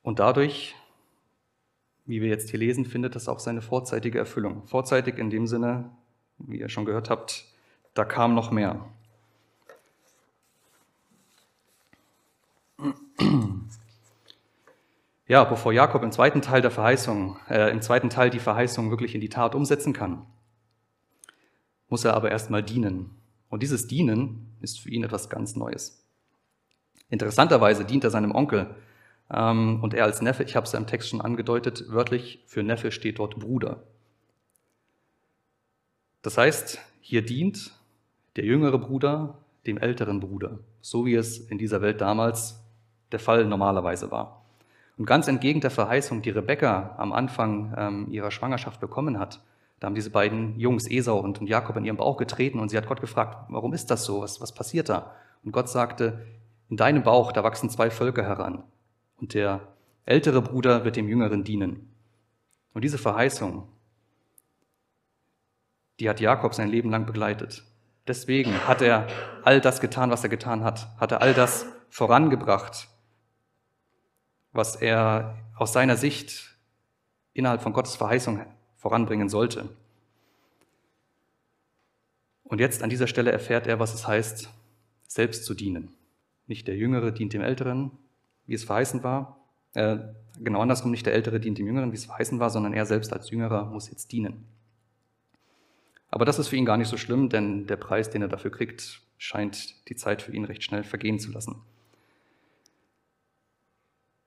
Und 0.01 0.19
dadurch, 0.19 0.73
wie 2.05 2.21
wir 2.21 2.29
jetzt 2.29 2.49
hier 2.49 2.59
lesen, 2.59 2.85
findet 2.85 3.15
das 3.15 3.27
auch 3.27 3.39
seine 3.39 3.61
vorzeitige 3.61 4.19
Erfüllung. 4.19 4.65
Vorzeitig 4.67 5.17
in 5.17 5.29
dem 5.29 5.47
Sinne, 5.47 5.91
wie 6.37 6.59
ihr 6.59 6.69
schon 6.69 6.85
gehört 6.85 7.09
habt, 7.09 7.45
da 7.93 8.05
kam 8.05 8.35
noch 8.35 8.51
mehr. 8.51 8.87
Ja, 15.27 15.43
bevor 15.43 15.73
Jakob 15.73 16.03
im 16.03 16.11
zweiten 16.11 16.43
Teil 16.43 16.61
der 16.61 16.69
Verheißung, 16.69 17.37
äh, 17.49 17.71
im 17.71 17.81
zweiten 17.81 18.11
Teil 18.11 18.29
die 18.29 18.39
Verheißung 18.39 18.91
wirklich 18.91 19.15
in 19.15 19.21
die 19.21 19.29
Tat 19.29 19.55
umsetzen 19.55 19.91
kann, 19.91 20.23
muss 21.89 22.05
er 22.05 22.13
aber 22.13 22.29
erstmal 22.29 22.61
dienen. 22.61 23.09
Und 23.49 23.63
dieses 23.63 23.87
Dienen 23.87 24.55
ist 24.61 24.79
für 24.79 24.89
ihn 24.89 25.03
etwas 25.03 25.29
ganz 25.29 25.55
Neues. 25.55 26.05
Interessanterweise 27.09 27.85
dient 27.85 28.03
er 28.03 28.11
seinem 28.11 28.35
Onkel 28.35 28.75
ähm, 29.31 29.81
und 29.81 29.95
er 29.95 30.05
als 30.05 30.21
Neffe, 30.21 30.43
ich 30.43 30.55
habe 30.55 30.65
es 30.65 30.73
ja 30.73 30.79
im 30.79 30.87
Text 30.87 31.09
schon 31.09 31.21
angedeutet, 31.21 31.85
wörtlich 31.87 32.43
für 32.45 32.61
Neffe 32.61 32.91
steht 32.91 33.17
dort 33.17 33.39
Bruder. 33.39 33.83
Das 36.21 36.37
heißt, 36.37 36.79
hier 37.01 37.23
dient 37.23 37.71
der 38.35 38.45
jüngere 38.45 38.77
Bruder 38.77 39.39
dem 39.65 39.79
älteren 39.79 40.19
Bruder, 40.19 40.59
so 40.81 41.05
wie 41.07 41.15
es 41.15 41.39
in 41.39 41.57
dieser 41.57 41.81
Welt 41.81 42.01
damals 42.01 42.64
der 43.15 43.19
Fall 43.21 43.45
normalerweise 43.45 44.11
war. 44.11 44.41
Und 44.97 45.05
ganz 45.05 45.27
entgegen 45.27 45.61
der 45.61 45.71
Verheißung, 45.71 46.21
die 46.21 46.31
Rebekka 46.31 46.95
am 46.97 47.13
Anfang 47.13 47.73
ähm, 47.77 48.07
ihrer 48.11 48.29
Schwangerschaft 48.29 48.81
bekommen 48.81 49.19
hat, 49.19 49.41
da 49.79 49.87
haben 49.87 49.95
diese 49.95 50.09
beiden 50.09 50.59
Jungs, 50.59 50.89
Esau 50.89 51.17
und, 51.19 51.39
und 51.39 51.47
Jakob, 51.47 51.77
in 51.77 51.85
ihren 51.85 51.97
Bauch 51.97 52.17
getreten 52.17 52.59
und 52.59 52.69
sie 52.69 52.77
hat 52.77 52.87
Gott 52.87 52.99
gefragt, 53.01 53.37
warum 53.49 53.73
ist 53.73 53.89
das 53.89 54.03
so? 54.03 54.21
Was, 54.21 54.41
was 54.41 54.53
passiert 54.53 54.89
da? 54.89 55.11
Und 55.43 55.53
Gott 55.53 55.69
sagte, 55.69 56.25
in 56.69 56.75
deinem 56.75 57.03
Bauch, 57.03 57.31
da 57.31 57.43
wachsen 57.43 57.69
zwei 57.69 57.89
Völker 57.89 58.23
heran. 58.23 58.63
Und 59.17 59.33
der 59.33 59.61
ältere 60.05 60.41
Bruder 60.41 60.83
wird 60.83 60.97
dem 60.97 61.07
Jüngeren 61.07 61.43
dienen. 61.43 61.89
Und 62.73 62.83
diese 62.83 62.97
Verheißung, 62.97 63.67
die 65.99 66.09
hat 66.09 66.19
Jakob 66.19 66.53
sein 66.53 66.69
Leben 66.69 66.89
lang 66.89 67.05
begleitet. 67.05 67.63
Deswegen 68.07 68.67
hat 68.67 68.81
er 68.81 69.07
all 69.43 69.61
das 69.61 69.79
getan, 69.79 70.11
was 70.11 70.23
er 70.23 70.29
getan 70.29 70.63
hat. 70.63 70.89
Hat 70.99 71.11
er 71.11 71.21
all 71.21 71.33
das 71.33 71.65
vorangebracht, 71.89 72.87
was 74.55 74.75
er 74.75 75.37
aus 75.55 75.73
seiner 75.73 75.97
Sicht 75.97 76.55
innerhalb 77.33 77.61
von 77.61 77.73
Gottes 77.73 77.95
Verheißung 77.95 78.45
voranbringen 78.77 79.29
sollte. 79.29 79.69
Und 82.43 82.59
jetzt 82.59 82.83
an 82.83 82.89
dieser 82.89 83.07
Stelle 83.07 83.31
erfährt 83.31 83.67
er, 83.67 83.79
was 83.79 83.93
es 83.93 84.07
heißt, 84.07 84.49
selbst 85.07 85.45
zu 85.45 85.53
dienen. 85.53 85.93
Nicht 86.47 86.67
der 86.67 86.75
Jüngere 86.75 87.11
dient 87.11 87.33
dem 87.33 87.41
Älteren, 87.41 87.91
wie 88.45 88.53
es 88.53 88.63
verheißen 88.63 89.03
war. 89.03 89.37
Äh, 89.73 89.97
genau 90.39 90.61
andersrum, 90.61 90.91
nicht 90.91 91.05
der 91.05 91.13
Ältere 91.13 91.39
dient 91.39 91.57
dem 91.57 91.65
Jüngeren, 91.65 91.91
wie 91.91 91.95
es 91.95 92.05
verheißen 92.05 92.39
war, 92.39 92.49
sondern 92.49 92.73
er 92.73 92.85
selbst 92.85 93.11
als 93.11 93.31
Jüngerer 93.31 93.65
muss 93.65 93.89
jetzt 93.89 94.11
dienen. 94.11 94.45
Aber 96.09 96.23
das 96.23 96.39
ist 96.39 96.49
für 96.49 96.55
ihn 96.55 96.65
gar 96.65 96.77
nicht 96.77 96.87
so 96.87 96.97
schlimm, 96.97 97.29
denn 97.29 97.67
der 97.67 97.77
Preis, 97.77 98.09
den 98.09 98.21
er 98.21 98.27
dafür 98.27 98.51
kriegt, 98.51 99.01
scheint 99.17 99.89
die 99.89 99.95
Zeit 99.95 100.21
für 100.21 100.33
ihn 100.33 100.45
recht 100.45 100.63
schnell 100.63 100.83
vergehen 100.83 101.19
zu 101.19 101.31
lassen. 101.31 101.61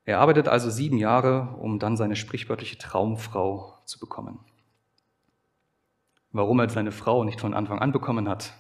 Er 0.09 0.21
arbeitet 0.21 0.49
also 0.49 0.71
sieben 0.71 0.97
Jahre, 0.97 1.55
um 1.61 1.79
dann 1.79 1.99
seine 1.99 2.17
sprichwörtliche 2.17 2.79
Traumfrau 2.79 3.75
zu 3.85 4.01
bekommen. 4.01 4.39
Warum 6.33 6.61
er 6.61 6.71
seine 6.71 6.93
Frau 6.93 7.25
nicht 7.25 7.43
von 7.43 7.53
Anfang 7.53 7.79
an 7.79 7.93
bekommen 7.93 8.27
hat, 8.27 8.55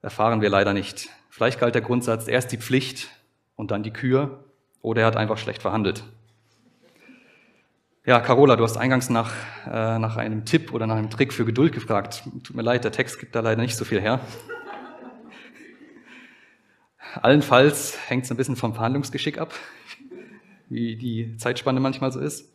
erfahren 0.00 0.40
wir 0.40 0.48
leider 0.48 0.72
nicht. 0.72 1.10
Vielleicht 1.28 1.60
galt 1.60 1.74
der 1.74 1.82
Grundsatz 1.82 2.26
erst 2.26 2.52
die 2.52 2.56
Pflicht 2.56 3.08
und 3.54 3.70
dann 3.70 3.82
die 3.82 3.92
Kür, 3.92 4.42
oder 4.80 5.02
er 5.02 5.08
hat 5.08 5.18
einfach 5.18 5.36
schlecht 5.36 5.60
verhandelt. 5.60 6.04
Ja, 8.06 8.20
Carola, 8.20 8.56
du 8.56 8.64
hast 8.64 8.78
eingangs 8.78 9.10
nach, 9.10 9.30
äh, 9.66 9.98
nach 9.98 10.16
einem 10.16 10.46
Tipp 10.46 10.72
oder 10.72 10.86
nach 10.86 10.96
einem 10.96 11.10
Trick 11.10 11.34
für 11.34 11.44
Geduld 11.44 11.74
gefragt. 11.74 12.22
Tut 12.44 12.56
mir 12.56 12.62
leid, 12.62 12.84
der 12.84 12.92
Text 12.92 13.20
gibt 13.20 13.34
da 13.34 13.40
leider 13.40 13.60
nicht 13.60 13.76
so 13.76 13.84
viel 13.84 14.00
her. 14.00 14.20
Allenfalls 17.14 17.98
hängt 18.08 18.24
es 18.24 18.30
ein 18.30 18.36
bisschen 18.36 18.56
vom 18.56 18.74
Verhandlungsgeschick 18.74 19.38
ab, 19.38 19.52
wie 20.68 20.96
die 20.96 21.36
Zeitspanne 21.36 21.80
manchmal 21.80 22.12
so 22.12 22.20
ist. 22.20 22.48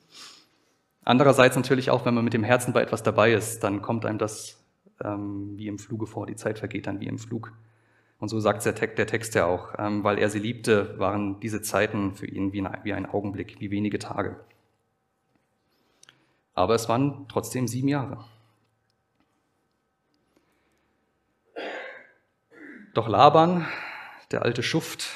Andererseits 1.04 1.56
natürlich 1.56 1.92
auch, 1.92 2.06
wenn 2.06 2.14
man 2.14 2.24
mit 2.24 2.34
dem 2.34 2.44
Herzen 2.44 2.74
bei 2.74 2.82
etwas 2.82 3.04
dabei 3.04 3.34
ist, 3.34 3.64
dann 3.64 3.82
kommt 3.82 4.06
einem 4.06 4.18
das 4.18 4.64
ähm, 5.04 5.54
wie 5.58 5.68
im 5.68 5.78
Fluge 5.78 6.08
vor. 6.08 6.26
Die 6.26 6.36
Zeit 6.36 6.60
vergeht 6.60 6.88
dann 6.88 7.00
wie 7.00 7.08
im 7.08 7.20
Flug. 7.20 7.54
Und 8.20 8.30
so 8.30 8.40
sagt 8.40 8.66
der, 8.66 8.74
der 8.74 9.08
Text 9.08 9.36
ja 9.36 9.46
auch. 9.46 9.74
Ähm, 9.78 10.04
weil 10.04 10.18
er 10.18 10.30
sie 10.30 10.40
liebte, 10.40 10.98
waren 10.98 11.40
diese 11.42 11.62
Zeiten 11.62 12.16
für 12.16 12.28
ihn 12.28 12.54
wie 12.54 12.66
wie 12.84 12.94
ein 12.94 13.06
Augenblick, 13.06 13.60
wie 13.60 13.72
wenige 13.72 14.00
Tage. 14.00 14.40
Aber 16.54 16.74
es 16.74 16.88
waren 16.88 17.26
trotzdem 17.28 17.68
sieben 17.68 17.90
Jahre. 17.90 18.24
Doch 22.94 23.10
Laban 23.10 23.68
der 24.36 24.44
alte 24.44 24.64
Schuft 24.64 25.08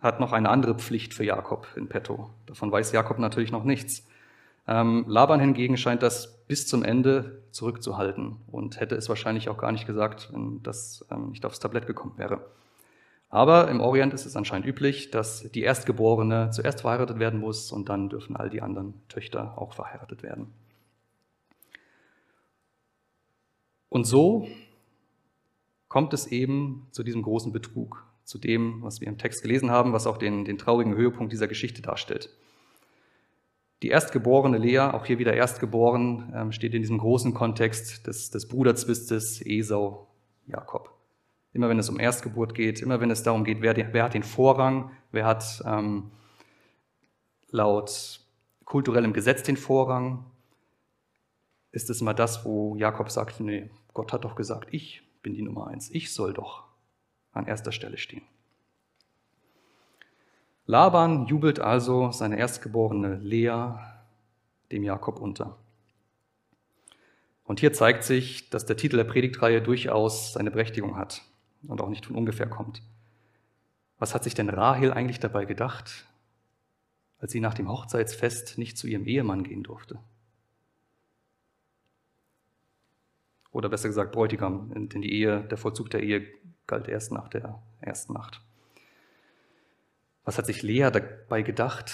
hat 0.00 0.18
noch 0.18 0.32
eine 0.32 0.48
andere 0.48 0.74
Pflicht 0.74 1.12
für 1.12 1.24
Jakob 1.24 1.66
in 1.76 1.90
petto. 1.90 2.30
Davon 2.46 2.72
weiß 2.72 2.92
Jakob 2.92 3.18
natürlich 3.18 3.52
noch 3.52 3.64
nichts. 3.64 4.06
Ähm, 4.66 5.04
Laban 5.06 5.40
hingegen 5.40 5.76
scheint 5.76 6.02
das 6.02 6.46
bis 6.46 6.66
zum 6.66 6.82
Ende 6.82 7.42
zurückzuhalten 7.50 8.36
und 8.50 8.80
hätte 8.80 8.96
es 8.96 9.10
wahrscheinlich 9.10 9.50
auch 9.50 9.58
gar 9.58 9.72
nicht 9.72 9.86
gesagt, 9.86 10.30
wenn 10.32 10.62
das 10.62 11.04
ähm, 11.10 11.28
nicht 11.28 11.44
aufs 11.44 11.60
Tablett 11.60 11.86
gekommen 11.86 12.14
wäre. 12.16 12.46
Aber 13.28 13.68
im 13.68 13.80
Orient 13.80 14.14
ist 14.14 14.24
es 14.24 14.36
anscheinend 14.36 14.66
üblich, 14.66 15.10
dass 15.10 15.42
die 15.52 15.60
Erstgeborene 15.60 16.48
zuerst 16.48 16.80
verheiratet 16.80 17.18
werden 17.18 17.40
muss 17.40 17.72
und 17.72 17.90
dann 17.90 18.08
dürfen 18.08 18.36
all 18.36 18.48
die 18.48 18.62
anderen 18.62 18.94
Töchter 19.08 19.58
auch 19.58 19.74
verheiratet 19.74 20.22
werden. 20.22 20.50
Und 23.90 24.06
so 24.06 24.48
kommt 25.94 26.12
es 26.12 26.26
eben 26.26 26.88
zu 26.90 27.04
diesem 27.04 27.22
großen 27.22 27.52
Betrug, 27.52 28.04
zu 28.24 28.38
dem, 28.38 28.82
was 28.82 29.00
wir 29.00 29.08
im 29.08 29.18
Text 29.18 29.42
gelesen 29.42 29.70
haben, 29.70 29.92
was 29.92 30.06
auch 30.06 30.16
den, 30.16 30.44
den 30.44 30.58
traurigen 30.58 30.94
Höhepunkt 30.94 31.32
dieser 31.32 31.48
Geschichte 31.48 31.82
darstellt. 31.82 32.30
Die 33.82 33.88
erstgeborene 33.88 34.56
Lea, 34.56 34.78
auch 34.78 35.04
hier 35.04 35.18
wieder 35.18 35.34
erstgeboren, 35.34 36.32
ähm, 36.34 36.52
steht 36.52 36.74
in 36.74 36.80
diesem 36.80 36.98
großen 36.98 37.34
Kontext 37.34 38.06
des, 38.06 38.30
des 38.30 38.48
Bruderzwistes 38.48 39.42
Esau, 39.44 40.08
Jakob. 40.46 40.90
Immer 41.52 41.68
wenn 41.68 41.78
es 41.78 41.88
um 41.88 42.00
Erstgeburt 42.00 42.54
geht, 42.54 42.80
immer 42.80 43.00
wenn 43.00 43.10
es 43.10 43.22
darum 43.22 43.44
geht, 43.44 43.60
wer, 43.60 43.76
wer 43.76 44.04
hat 44.04 44.14
den 44.14 44.22
Vorrang, 44.22 44.90
wer 45.12 45.26
hat 45.26 45.62
ähm, 45.66 46.10
laut 47.50 48.20
kulturellem 48.64 49.12
Gesetz 49.12 49.42
den 49.42 49.56
Vorrang, 49.56 50.24
ist 51.70 51.90
es 51.90 52.00
immer 52.00 52.14
das, 52.14 52.44
wo 52.44 52.76
Jakob 52.76 53.10
sagt, 53.10 53.40
nee, 53.40 53.70
Gott 53.92 54.12
hat 54.12 54.24
doch 54.24 54.34
gesagt, 54.34 54.68
ich 54.72 55.02
bin 55.22 55.34
die 55.34 55.42
Nummer 55.42 55.66
eins. 55.66 55.90
Ich 55.90 56.12
soll 56.12 56.32
doch 56.32 56.63
an 57.34 57.46
erster 57.46 57.72
Stelle 57.72 57.98
stehen. 57.98 58.22
Laban 60.66 61.26
jubelt 61.26 61.60
also 61.60 62.10
seine 62.10 62.38
erstgeborene 62.38 63.16
Lea 63.16 63.74
dem 64.72 64.82
Jakob 64.82 65.20
unter. 65.20 65.58
Und 67.44 67.60
hier 67.60 67.74
zeigt 67.74 68.04
sich, 68.04 68.48
dass 68.48 68.64
der 68.64 68.78
Titel 68.78 68.96
der 68.96 69.04
Predigtreihe 69.04 69.60
durchaus 69.60 70.32
seine 70.32 70.50
Berechtigung 70.50 70.96
hat 70.96 71.22
und 71.68 71.82
auch 71.82 71.90
nicht 71.90 72.06
von 72.06 72.16
ungefähr 72.16 72.48
kommt. 72.48 72.82
Was 73.98 74.14
hat 74.14 74.24
sich 74.24 74.34
denn 74.34 74.48
Rahel 74.48 74.92
eigentlich 74.92 75.20
dabei 75.20 75.44
gedacht, 75.44 76.06
als 77.18 77.32
sie 77.32 77.40
nach 77.40 77.54
dem 77.54 77.68
Hochzeitsfest 77.68 78.56
nicht 78.56 78.78
zu 78.78 78.86
ihrem 78.86 79.04
Ehemann 79.04 79.44
gehen 79.44 79.62
durfte? 79.62 79.98
oder 83.54 83.68
besser 83.68 83.88
gesagt 83.88 84.12
Bräutigam, 84.12 84.88
denn 84.88 85.00
die 85.00 85.12
Ehe, 85.12 85.44
der 85.44 85.56
Vollzug 85.56 85.88
der 85.88 86.02
Ehe 86.02 86.26
galt 86.66 86.88
erst 86.88 87.12
nach 87.12 87.28
der 87.28 87.60
ersten 87.80 88.12
Nacht. 88.12 88.40
Was 90.24 90.38
hat 90.38 90.46
sich 90.46 90.62
Lea 90.62 90.90
dabei 90.90 91.42
gedacht, 91.42 91.92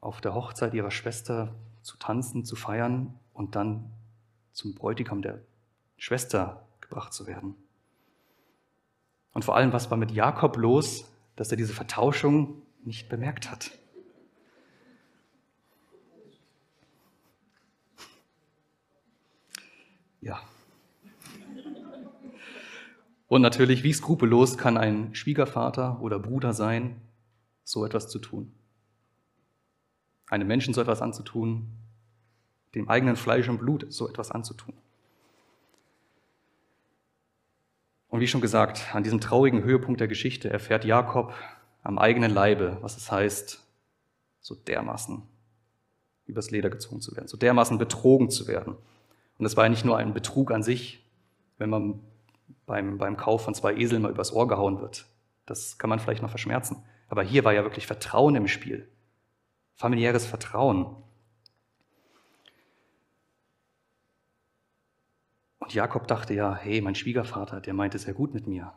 auf 0.00 0.20
der 0.20 0.34
Hochzeit 0.34 0.74
ihrer 0.74 0.90
Schwester 0.90 1.54
zu 1.82 1.96
tanzen, 1.98 2.44
zu 2.44 2.56
feiern 2.56 3.18
und 3.34 3.56
dann 3.56 3.90
zum 4.52 4.74
Bräutigam 4.74 5.22
der 5.22 5.40
Schwester 5.96 6.66
gebracht 6.80 7.12
zu 7.12 7.26
werden? 7.26 7.54
Und 9.34 9.44
vor 9.44 9.56
allem, 9.56 9.72
was 9.72 9.90
war 9.90 9.98
mit 9.98 10.10
Jakob 10.10 10.56
los, 10.56 11.04
dass 11.36 11.50
er 11.50 11.56
diese 11.56 11.74
Vertauschung 11.74 12.62
nicht 12.84 13.08
bemerkt 13.08 13.50
hat? 13.50 13.70
Ja. 20.20 20.40
Und 23.28 23.42
natürlich, 23.42 23.82
wie 23.82 23.92
skrupellos 23.92 24.56
kann 24.56 24.78
ein 24.78 25.14
Schwiegervater 25.14 26.00
oder 26.00 26.18
Bruder 26.18 26.54
sein, 26.54 27.00
so 27.62 27.84
etwas 27.84 28.08
zu 28.08 28.18
tun? 28.18 28.52
Einem 30.28 30.48
Menschen 30.48 30.72
so 30.72 30.80
etwas 30.80 31.02
anzutun, 31.02 31.68
dem 32.74 32.88
eigenen 32.88 33.16
Fleisch 33.16 33.48
und 33.48 33.58
Blut 33.58 33.86
so 33.90 34.08
etwas 34.08 34.30
anzutun. 34.30 34.74
Und 38.08 38.20
wie 38.20 38.28
schon 38.28 38.40
gesagt, 38.40 38.94
an 38.94 39.02
diesem 39.02 39.20
traurigen 39.20 39.62
Höhepunkt 39.62 40.00
der 40.00 40.08
Geschichte 40.08 40.48
erfährt 40.48 40.86
Jakob 40.86 41.34
am 41.82 41.98
eigenen 41.98 42.32
Leibe, 42.32 42.78
was 42.80 42.96
es 42.96 43.12
heißt, 43.12 43.62
so 44.40 44.54
dermaßen 44.54 45.22
übers 46.26 46.50
Leder 46.50 46.70
gezogen 46.70 47.02
zu 47.02 47.14
werden, 47.14 47.28
so 47.28 47.36
dermaßen 47.36 47.76
betrogen 47.76 48.30
zu 48.30 48.46
werden. 48.48 48.76
Und 49.38 49.44
es 49.46 49.56
war 49.56 49.64
ja 49.64 49.70
nicht 49.70 49.84
nur 49.84 49.98
ein 49.98 50.14
Betrug 50.14 50.50
an 50.50 50.62
sich, 50.62 51.04
wenn 51.58 51.70
man 51.70 52.00
beim, 52.66 52.98
beim 52.98 53.16
Kauf 53.16 53.44
von 53.44 53.54
zwei 53.54 53.74
Eseln 53.74 54.02
mal 54.02 54.10
übers 54.10 54.32
Ohr 54.32 54.48
gehauen 54.48 54.80
wird. 54.80 55.06
Das 55.46 55.78
kann 55.78 55.90
man 55.90 55.98
vielleicht 55.98 56.22
noch 56.22 56.30
verschmerzen. 56.30 56.84
Aber 57.08 57.22
hier 57.22 57.44
war 57.44 57.52
ja 57.52 57.62
wirklich 57.62 57.86
Vertrauen 57.86 58.34
im 58.36 58.48
Spiel. 58.48 58.88
Familiäres 59.74 60.26
Vertrauen. 60.26 60.96
Und 65.58 65.74
Jakob 65.74 66.06
dachte 66.06 66.34
ja, 66.34 66.54
hey, 66.54 66.80
mein 66.80 66.94
Schwiegervater, 66.94 67.60
der 67.60 67.74
meint 67.74 67.94
es 67.94 68.06
ja 68.06 68.12
gut 68.12 68.34
mit 68.34 68.46
mir. 68.46 68.72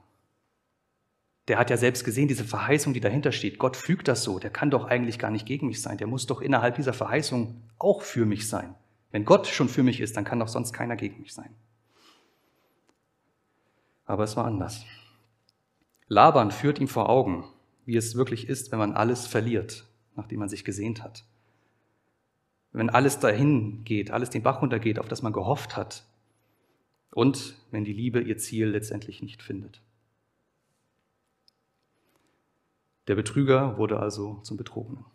Der 1.47 1.57
hat 1.57 1.69
ja 1.69 1.77
selbst 1.77 2.05
gesehen, 2.05 2.27
diese 2.27 2.43
Verheißung, 2.43 2.93
die 2.93 2.99
dahinter 2.99 3.31
steht. 3.31 3.57
Gott 3.57 3.75
fügt 3.75 4.07
das 4.07 4.23
so. 4.23 4.39
Der 4.39 4.51
kann 4.51 4.69
doch 4.69 4.85
eigentlich 4.85 5.19
gar 5.19 5.31
nicht 5.31 5.45
gegen 5.45 5.67
mich 5.67 5.81
sein. 5.81 5.97
Der 5.97 6.07
muss 6.07 6.27
doch 6.27 6.39
innerhalb 6.39 6.75
dieser 6.75 6.93
Verheißung 6.93 7.63
auch 7.77 8.01
für 8.03 8.25
mich 8.25 8.47
sein. 8.47 8.75
Wenn 9.11 9.25
Gott 9.25 9.47
schon 9.47 9.67
für 9.67 9.83
mich 9.83 9.99
ist, 9.99 10.15
dann 10.15 10.23
kann 10.23 10.39
doch 10.39 10.47
sonst 10.47 10.71
keiner 10.71 10.95
gegen 10.95 11.19
mich 11.19 11.33
sein. 11.33 11.53
Aber 14.05 14.23
es 14.23 14.35
war 14.35 14.45
anders. 14.45 14.85
Laban 16.07 16.51
führt 16.51 16.79
ihm 16.79 16.87
vor 16.87 17.09
Augen, 17.09 17.45
wie 17.85 17.95
es 17.95 18.15
wirklich 18.15 18.47
ist, 18.47 18.71
wenn 18.71 18.79
man 18.79 18.93
alles 18.93 19.27
verliert, 19.27 19.85
nachdem 20.15 20.39
man 20.39 20.49
sich 20.49 20.65
gesehnt 20.65 21.03
hat. 21.03 21.23
Wenn 22.73 22.89
alles 22.89 23.19
dahin 23.19 23.83
geht, 23.83 24.11
alles 24.11 24.29
den 24.29 24.43
Bach 24.43 24.61
runtergeht, 24.61 24.99
auf 24.99 25.07
das 25.07 25.21
man 25.21 25.33
gehofft 25.33 25.75
hat, 25.75 26.05
und 27.13 27.55
wenn 27.71 27.83
die 27.83 27.93
Liebe 27.93 28.21
ihr 28.21 28.37
Ziel 28.37 28.67
letztendlich 28.69 29.21
nicht 29.21 29.43
findet. 29.43 29.81
Der 33.07 33.15
Betrüger 33.15 33.77
wurde 33.77 33.99
also 33.99 34.39
zum 34.43 34.57
Betrogenen. 34.57 35.05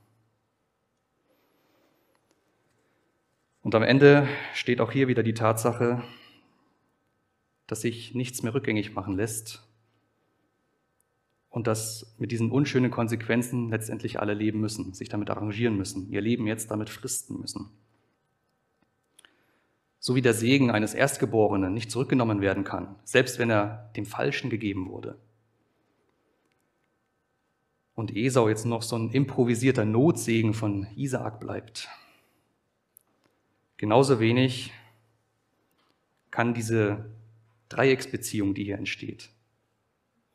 Und 3.63 3.75
am 3.75 3.83
Ende 3.83 4.29
steht 4.55 4.81
auch 4.81 4.93
hier 4.93 5.09
wieder 5.09 5.23
die 5.23 5.35
Tatsache, 5.35 6.03
dass 7.67 7.81
sich 7.81 8.15
nichts 8.15 8.43
mehr 8.43 8.55
rückgängig 8.55 8.95
machen 8.95 9.17
lässt 9.17 9.67
und 11.57 11.67
dass 11.67 12.15
mit 12.19 12.33
diesen 12.33 12.51
unschönen 12.51 12.91
Konsequenzen 12.91 13.71
letztendlich 13.71 14.21
alle 14.21 14.35
leben 14.35 14.61
müssen, 14.61 14.93
sich 14.93 15.09
damit 15.09 15.31
arrangieren 15.31 15.77
müssen, 15.77 16.11
ihr 16.11 16.21
Leben 16.21 16.47
jetzt 16.47 16.71
damit 16.71 16.91
fristen 16.91 17.41
müssen. 17.41 17.71
So 19.99 20.15
wie 20.15 20.23
der 20.23 20.35
Segen 20.35 20.71
eines 20.71 20.95
Erstgeborenen 20.95 21.73
nicht 21.73 21.91
zurückgenommen 21.91 22.41
werden 22.41 22.63
kann, 22.63 22.95
selbst 23.05 23.39
wenn 23.39 23.51
er 23.51 23.91
dem 23.97 24.07
Falschen 24.07 24.51
gegeben 24.51 24.89
wurde. 24.91 25.19
Und 27.95 28.15
Esau 28.15 28.51
jetzt 28.51 28.67
noch 28.67 28.83
so 28.83 28.95
ein 28.97 29.11
improvisierter 29.11 29.87
Notsegen 29.87 30.53
von 30.53 30.87
Isaak 30.95 31.41
bleibt. 31.41 31.89
Genauso 33.79 34.21
wenig 34.21 34.75
kann 36.31 36.53
diese 36.53 37.16
Dreiecksbeziehung, 37.69 38.55
die 38.55 38.65
hier 38.65 38.79
entsteht, 38.79 39.31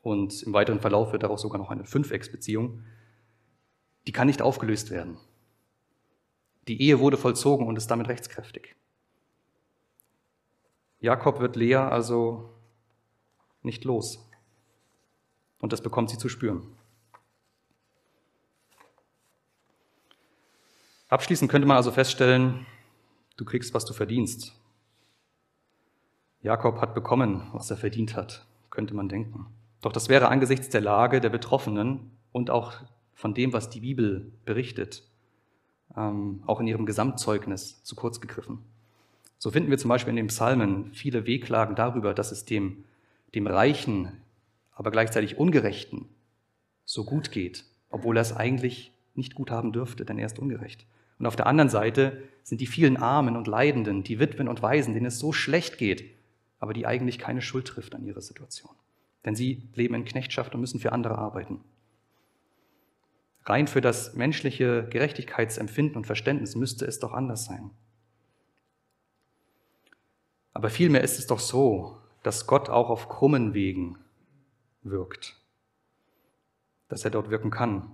und 0.02 0.42
im 0.42 0.52
weiteren 0.52 0.80
Verlauf 0.80 1.12
wird 1.12 1.22
daraus 1.22 1.42
sogar 1.42 1.58
noch 1.58 1.70
eine 1.70 1.84
Fünfecksbeziehung, 1.84 2.82
die 4.06 4.12
kann 4.12 4.26
nicht 4.26 4.42
aufgelöst 4.42 4.90
werden. 4.90 5.16
Die 6.68 6.80
Ehe 6.80 6.98
wurde 6.98 7.16
vollzogen 7.16 7.66
und 7.66 7.76
ist 7.76 7.88
damit 7.88 8.08
rechtskräftig. 8.08 8.74
Jakob 11.00 11.40
wird 11.40 11.56
Lea 11.56 11.76
also 11.76 12.50
nicht 13.62 13.84
los. 13.84 14.28
Und 15.60 15.72
das 15.72 15.82
bekommt 15.82 16.10
sie 16.10 16.18
zu 16.18 16.28
spüren. 16.28 16.66
Abschließend 21.08 21.50
könnte 21.50 21.68
man 21.68 21.76
also 21.76 21.92
feststellen, 21.92 22.66
du 23.36 23.44
kriegst, 23.44 23.74
was 23.74 23.84
du 23.84 23.92
verdienst. 23.92 24.54
Jakob 26.42 26.80
hat 26.80 26.94
bekommen, 26.94 27.42
was 27.52 27.70
er 27.70 27.76
verdient 27.76 28.16
hat, 28.16 28.44
könnte 28.70 28.94
man 28.94 29.08
denken. 29.08 29.46
Doch 29.80 29.92
das 29.92 30.08
wäre 30.08 30.28
angesichts 30.28 30.68
der 30.68 30.80
Lage 30.80 31.20
der 31.20 31.30
Betroffenen 31.30 32.10
und 32.32 32.50
auch 32.50 32.72
von 33.14 33.32
dem, 33.32 33.52
was 33.52 33.70
die 33.70 33.80
Bibel 33.80 34.32
berichtet, 34.44 35.04
ähm, 35.96 36.42
auch 36.46 36.60
in 36.60 36.66
ihrem 36.66 36.86
Gesamtzeugnis 36.86 37.84
zu 37.84 37.94
kurz 37.94 38.20
gegriffen. 38.20 38.58
So 39.38 39.50
finden 39.50 39.70
wir 39.70 39.78
zum 39.78 39.88
Beispiel 39.88 40.10
in 40.10 40.16
den 40.16 40.26
Psalmen 40.28 40.92
viele 40.92 41.26
Wehklagen 41.26 41.76
darüber, 41.76 42.14
dass 42.14 42.32
es 42.32 42.44
dem, 42.44 42.84
dem 43.34 43.46
Reichen, 43.46 44.08
aber 44.74 44.90
gleichzeitig 44.90 45.38
Ungerechten 45.38 46.06
so 46.84 47.04
gut 47.04 47.30
geht, 47.30 47.64
obwohl 47.90 48.16
er 48.16 48.22
es 48.22 48.36
eigentlich 48.36 48.92
nicht 49.14 49.34
gut 49.34 49.50
haben 49.50 49.72
dürfte, 49.72 50.04
denn 50.04 50.18
er 50.18 50.26
ist 50.26 50.38
ungerecht. 50.38 50.86
Und 51.18 51.26
auf 51.26 51.36
der 51.36 51.46
anderen 51.46 51.68
Seite 51.68 52.22
sind 52.42 52.60
die 52.60 52.66
vielen 52.66 52.96
Armen 52.96 53.36
und 53.36 53.46
Leidenden, 53.46 54.02
die 54.02 54.18
Witwen 54.18 54.48
und 54.48 54.62
Waisen, 54.62 54.94
denen 54.94 55.06
es 55.06 55.20
so 55.20 55.32
schlecht 55.32 55.78
geht, 55.78 56.04
aber 56.62 56.74
die 56.74 56.86
eigentlich 56.86 57.18
keine 57.18 57.42
Schuld 57.42 57.66
trifft 57.66 57.92
an 57.92 58.04
ihrer 58.04 58.20
Situation. 58.20 58.70
Denn 59.24 59.34
sie 59.34 59.68
leben 59.74 59.96
in 59.96 60.04
Knechtschaft 60.04 60.54
und 60.54 60.60
müssen 60.60 60.78
für 60.78 60.92
andere 60.92 61.18
arbeiten. 61.18 61.60
Rein 63.44 63.66
für 63.66 63.80
das 63.80 64.14
menschliche 64.14 64.86
Gerechtigkeitsempfinden 64.88 65.96
und 65.96 66.06
Verständnis 66.06 66.54
müsste 66.54 66.86
es 66.86 67.00
doch 67.00 67.14
anders 67.14 67.46
sein. 67.46 67.72
Aber 70.54 70.70
vielmehr 70.70 71.02
ist 71.02 71.18
es 71.18 71.26
doch 71.26 71.40
so, 71.40 71.98
dass 72.22 72.46
Gott 72.46 72.70
auch 72.70 72.90
auf 72.90 73.08
krummen 73.08 73.54
Wegen 73.54 73.98
wirkt, 74.84 75.36
dass 76.86 77.04
er 77.04 77.10
dort 77.10 77.28
wirken 77.28 77.50
kann. 77.50 77.90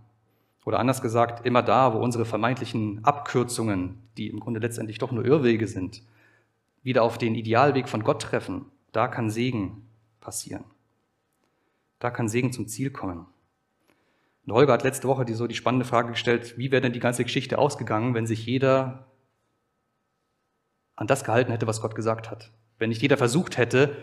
Oder 0.67 0.79
anders 0.79 1.01
gesagt, 1.01 1.47
immer 1.47 1.63
da, 1.63 1.95
wo 1.95 1.99
unsere 2.01 2.27
vermeintlichen 2.27 3.03
Abkürzungen, 3.03 4.03
die 4.19 4.29
im 4.29 4.41
Grunde 4.41 4.61
letztendlich 4.61 4.99
doch 4.99 5.11
nur 5.11 5.25
Irrwege 5.25 5.67
sind, 5.67 6.03
wieder 6.83 7.03
auf 7.03 7.19
den 7.19 7.35
Idealweg 7.35 7.88
von 7.88 8.03
Gott 8.03 8.23
treffen, 8.23 8.67
da 8.93 9.09
kann 9.09 9.31
Segen 9.31 9.88
passieren. 10.21 10.64
Da 11.99 12.11
kann 12.11 12.29
Segen 12.29 12.53
zum 12.53 12.69
Ziel 12.69 12.91
kommen. 12.91 13.27
Und 14.47 14.53
Holger 14.53 14.73
hat 14.73 14.85
letzte 14.85 15.09
Woche 15.09 15.25
die, 15.25 15.35
so 15.35 15.47
die 15.47 15.55
spannende 15.55 15.85
Frage 15.85 16.11
gestellt, 16.11 16.57
wie 16.57 16.71
wäre 16.71 16.81
denn 16.81 16.93
die 16.93 17.01
ganze 17.01 17.25
Geschichte 17.25 17.59
ausgegangen, 17.59 18.14
wenn 18.14 18.27
sich 18.27 18.47
jeder 18.47 19.07
an 20.97 21.07
das 21.07 21.25
gehalten 21.25 21.53
hätte, 21.53 21.67
was 21.67 21.81
Gott 21.81 21.95
gesagt 21.95 22.31
hat. 22.31 22.51
Wenn 22.79 22.88
nicht 22.88 23.03
jeder 23.03 23.17
versucht 23.17 23.57
hätte, 23.57 23.97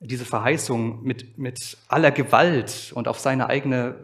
diese 0.00 0.24
Verheißung 0.24 1.02
mit, 1.02 1.38
mit 1.38 1.76
aller 1.88 2.10
Gewalt 2.10 2.92
und 2.94 3.08
auf 3.08 3.18
seine 3.18 3.48
eigene 3.48 3.96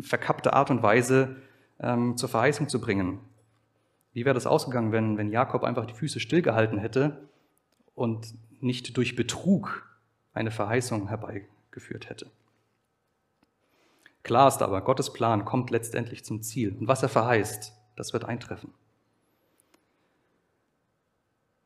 verkappte 0.00 0.52
Art 0.52 0.70
und 0.70 0.82
Weise 0.82 1.36
ähm, 1.80 2.16
zur 2.16 2.28
Verheißung 2.28 2.68
zu 2.68 2.80
bringen. 2.80 3.18
Wie 4.12 4.24
wäre 4.24 4.34
das 4.34 4.46
ausgegangen, 4.46 4.92
wenn, 4.92 5.18
wenn 5.18 5.30
Jakob 5.30 5.64
einfach 5.64 5.86
die 5.86 5.94
Füße 5.94 6.20
stillgehalten 6.20 6.78
hätte 6.78 7.28
und 7.94 8.34
nicht 8.60 8.96
durch 8.96 9.16
Betrug 9.16 9.88
eine 10.32 10.50
Verheißung 10.50 11.08
herbeigeführt 11.08 12.08
hätte? 12.08 12.30
Klar 14.22 14.48
ist 14.48 14.62
aber, 14.62 14.80
Gottes 14.80 15.12
Plan 15.12 15.44
kommt 15.44 15.70
letztendlich 15.70 16.24
zum 16.24 16.42
Ziel. 16.42 16.74
Und 16.78 16.88
was 16.88 17.02
er 17.02 17.10
verheißt, 17.10 17.74
das 17.94 18.12
wird 18.12 18.24
eintreffen. 18.24 18.72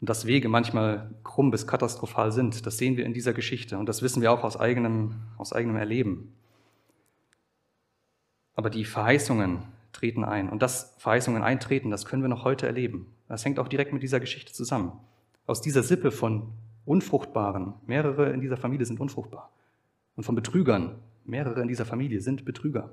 Und 0.01 0.09
dass 0.09 0.27
Wege 0.27 0.49
manchmal 0.49 1.11
krumm 1.25 1.51
bis 1.51 1.67
katastrophal 1.67 2.33
sind, 2.33 2.67
das 2.67 2.79
sehen 2.79 2.97
wir 2.97 3.07
in 3.07 3.15
dieser 3.15 3.33
Geschichte 3.33 3.79
und 3.79 3.89
das 3.89 4.03
wissen 4.03 4.23
wir 4.23 4.33
auch 4.33 4.45
aus 4.45 4.57
eigenem, 4.57 5.17
aus 5.39 5.53
eigenem 5.53 5.77
Erleben. 5.77 6.33
Aber 8.55 8.71
die 8.71 8.85
Verheißungen 8.85 9.63
treten 9.93 10.25
ein 10.25 10.49
und 10.49 10.63
das 10.63 10.95
Verheißungen 10.99 11.43
eintreten, 11.43 11.91
das 11.91 12.05
können 12.05 12.23
wir 12.23 12.29
noch 12.29 12.45
heute 12.45 12.67
erleben. 12.67 13.13
Das 13.29 13.45
hängt 13.45 13.59
auch 13.59 13.69
direkt 13.69 13.93
mit 13.93 14.03
dieser 14.03 14.21
Geschichte 14.21 14.53
zusammen. 14.53 14.93
Aus 15.49 15.63
dieser 15.63 15.83
Sippe 15.83 16.11
von 16.11 16.53
Unfruchtbaren, 16.85 17.73
mehrere 17.87 18.35
in 18.35 18.43
dieser 18.43 18.59
Familie 18.59 18.85
sind 18.85 19.01
unfruchtbar, 19.01 19.51
und 20.15 20.25
von 20.25 20.35
Betrügern, 20.35 21.01
mehrere 21.25 21.63
in 21.63 21.69
dieser 21.69 21.87
Familie 21.87 22.21
sind 22.21 22.45
Betrüger, 22.45 22.91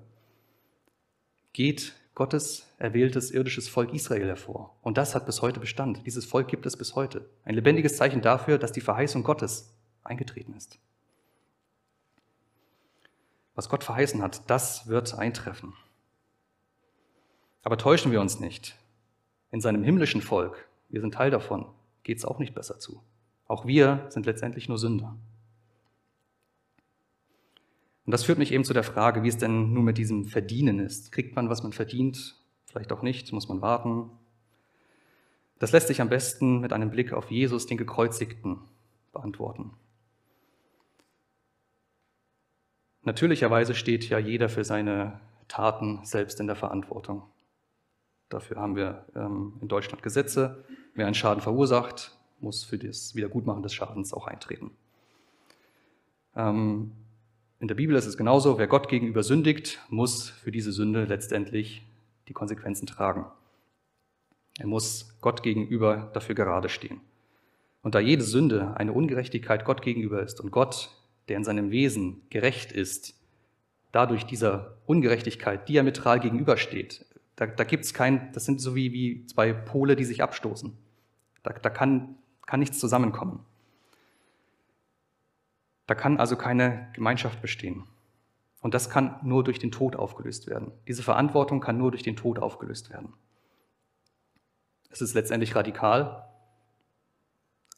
geht 1.51 1.93
Gottes 2.13 2.73
erwähltes 2.77 3.31
irdisches 3.31 3.67
Volk 3.67 3.93
Israel 3.93 4.27
hervor. 4.27 4.73
Und 4.83 4.97
das 4.97 5.15
hat 5.15 5.25
bis 5.25 5.41
heute 5.41 5.59
Bestand. 5.59 6.05
Dieses 6.05 6.23
Volk 6.23 6.47
gibt 6.47 6.65
es 6.65 6.77
bis 6.77 6.95
heute. 6.95 7.29
Ein 7.43 7.55
lebendiges 7.55 7.97
Zeichen 7.97 8.21
dafür, 8.21 8.57
dass 8.57 8.71
die 8.71 8.79
Verheißung 8.79 9.23
Gottes 9.23 9.75
eingetreten 10.05 10.53
ist. 10.53 10.79
Was 13.53 13.67
Gott 13.67 13.83
verheißen 13.83 14.21
hat, 14.21 14.49
das 14.49 14.87
wird 14.87 15.13
eintreffen. 15.13 15.73
Aber 17.63 17.77
täuschen 17.77 18.13
wir 18.13 18.21
uns 18.21 18.39
nicht. 18.39 18.77
In 19.51 19.59
seinem 19.59 19.83
himmlischen 19.83 20.21
Volk, 20.21 20.69
wir 20.87 21.01
sind 21.01 21.15
Teil 21.15 21.31
davon, 21.31 21.65
geht 22.05 22.19
es 22.19 22.25
auch 22.25 22.39
nicht 22.39 22.55
besser 22.55 22.79
zu. 22.79 23.03
Auch 23.47 23.65
wir 23.65 24.05
sind 24.09 24.25
letztendlich 24.25 24.69
nur 24.69 24.77
Sünder. 24.77 25.17
Und 28.05 28.11
das 28.11 28.23
führt 28.23 28.37
mich 28.37 28.53
eben 28.53 28.63
zu 28.63 28.73
der 28.73 28.83
Frage, 28.83 29.23
wie 29.23 29.27
es 29.27 29.37
denn 29.37 29.73
nun 29.73 29.83
mit 29.83 29.97
diesem 29.97 30.25
Verdienen 30.25 30.79
ist. 30.79 31.11
Kriegt 31.11 31.35
man, 31.35 31.49
was 31.49 31.63
man 31.63 31.73
verdient? 31.73 32.35
Vielleicht 32.65 32.93
auch 32.93 33.01
nicht, 33.01 33.33
muss 33.33 33.49
man 33.49 33.61
warten. 33.61 34.11
Das 35.57 35.71
lässt 35.71 35.87
sich 35.87 36.01
am 36.01 36.09
besten 36.09 36.59
mit 36.59 36.71
einem 36.71 36.91
Blick 36.91 37.11
auf 37.11 37.31
Jesus, 37.31 37.65
den 37.65 37.77
Gekreuzigten, 37.77 38.59
beantworten. 39.11 39.73
Natürlicherweise 43.01 43.73
steht 43.73 44.07
ja 44.09 44.19
jeder 44.19 44.49
für 44.49 44.63
seine 44.63 45.19
Taten 45.47 46.03
selbst 46.03 46.39
in 46.39 46.47
der 46.47 46.55
Verantwortung. 46.55 47.23
Dafür 48.29 48.57
haben 48.57 48.75
wir 48.75 49.05
ähm, 49.15 49.53
in 49.61 49.67
Deutschland 49.67 50.01
Gesetze. 50.03 50.63
Wer 50.93 51.05
einen 51.05 51.15
Schaden 51.15 51.41
verursacht, 51.41 52.17
muss 52.39 52.63
für 52.63 52.77
das 52.77 53.15
Wiedergutmachen 53.15 53.63
des 53.63 53.73
Schadens 53.73 54.13
auch 54.13 54.27
eintreten. 54.27 54.71
Ähm, 56.35 56.91
in 57.59 57.67
der 57.67 57.75
Bibel 57.75 57.95
ist 57.95 58.05
es 58.05 58.17
genauso, 58.17 58.57
wer 58.57 58.67
Gott 58.67 58.89
gegenüber 58.89 59.23
sündigt, 59.23 59.79
muss 59.89 60.29
für 60.29 60.51
diese 60.51 60.71
Sünde 60.71 61.05
letztendlich 61.05 61.85
die 62.27 62.33
Konsequenzen 62.33 62.87
tragen. 62.87 63.25
Er 64.59 64.67
muss 64.67 65.17
Gott 65.21 65.43
gegenüber 65.43 66.09
dafür 66.13 66.35
gerade 66.35 66.69
stehen. 66.69 67.01
Und 67.81 67.95
da 67.95 67.99
jede 67.99 68.23
Sünde 68.23 68.75
eine 68.77 68.93
Ungerechtigkeit 68.93 69.65
Gott 69.65 69.81
gegenüber 69.81 70.21
ist 70.23 70.41
und 70.41 70.51
Gott, 70.51 70.89
der 71.27 71.37
in 71.37 71.43
seinem 71.43 71.71
Wesen 71.71 72.21
gerecht 72.29 72.71
ist, 72.71 73.15
dadurch 73.91 74.25
dieser 74.25 74.77
Ungerechtigkeit 74.85 75.69
diametral 75.69 76.19
gegenübersteht, 76.19 77.05
da, 77.35 77.47
da 77.47 77.63
gibt 77.63 77.85
es 77.85 77.93
kein, 77.93 78.31
das 78.33 78.45
sind 78.45 78.61
so 78.61 78.75
wie, 78.75 78.93
wie 78.93 79.25
zwei 79.27 79.53
Pole, 79.53 79.95
die 79.95 80.05
sich 80.05 80.23
abstoßen. 80.23 80.75
Da, 81.43 81.53
da 81.53 81.69
kann, 81.69 82.15
kann 82.45 82.59
nichts 82.59 82.79
zusammenkommen. 82.79 83.45
Da 85.87 85.95
kann 85.95 86.17
also 86.17 86.35
keine 86.35 86.89
Gemeinschaft 86.93 87.41
bestehen. 87.41 87.83
Und 88.61 88.73
das 88.73 88.89
kann 88.89 89.19
nur 89.21 89.43
durch 89.43 89.59
den 89.59 89.71
Tod 89.71 89.95
aufgelöst 89.95 90.47
werden. 90.47 90.71
Diese 90.87 91.03
Verantwortung 91.03 91.59
kann 91.59 91.77
nur 91.77 91.91
durch 91.91 92.03
den 92.03 92.15
Tod 92.15 92.39
aufgelöst 92.39 92.89
werden. 92.89 93.13
Es 94.89 95.01
ist 95.01 95.13
letztendlich 95.13 95.55
radikal, 95.55 96.27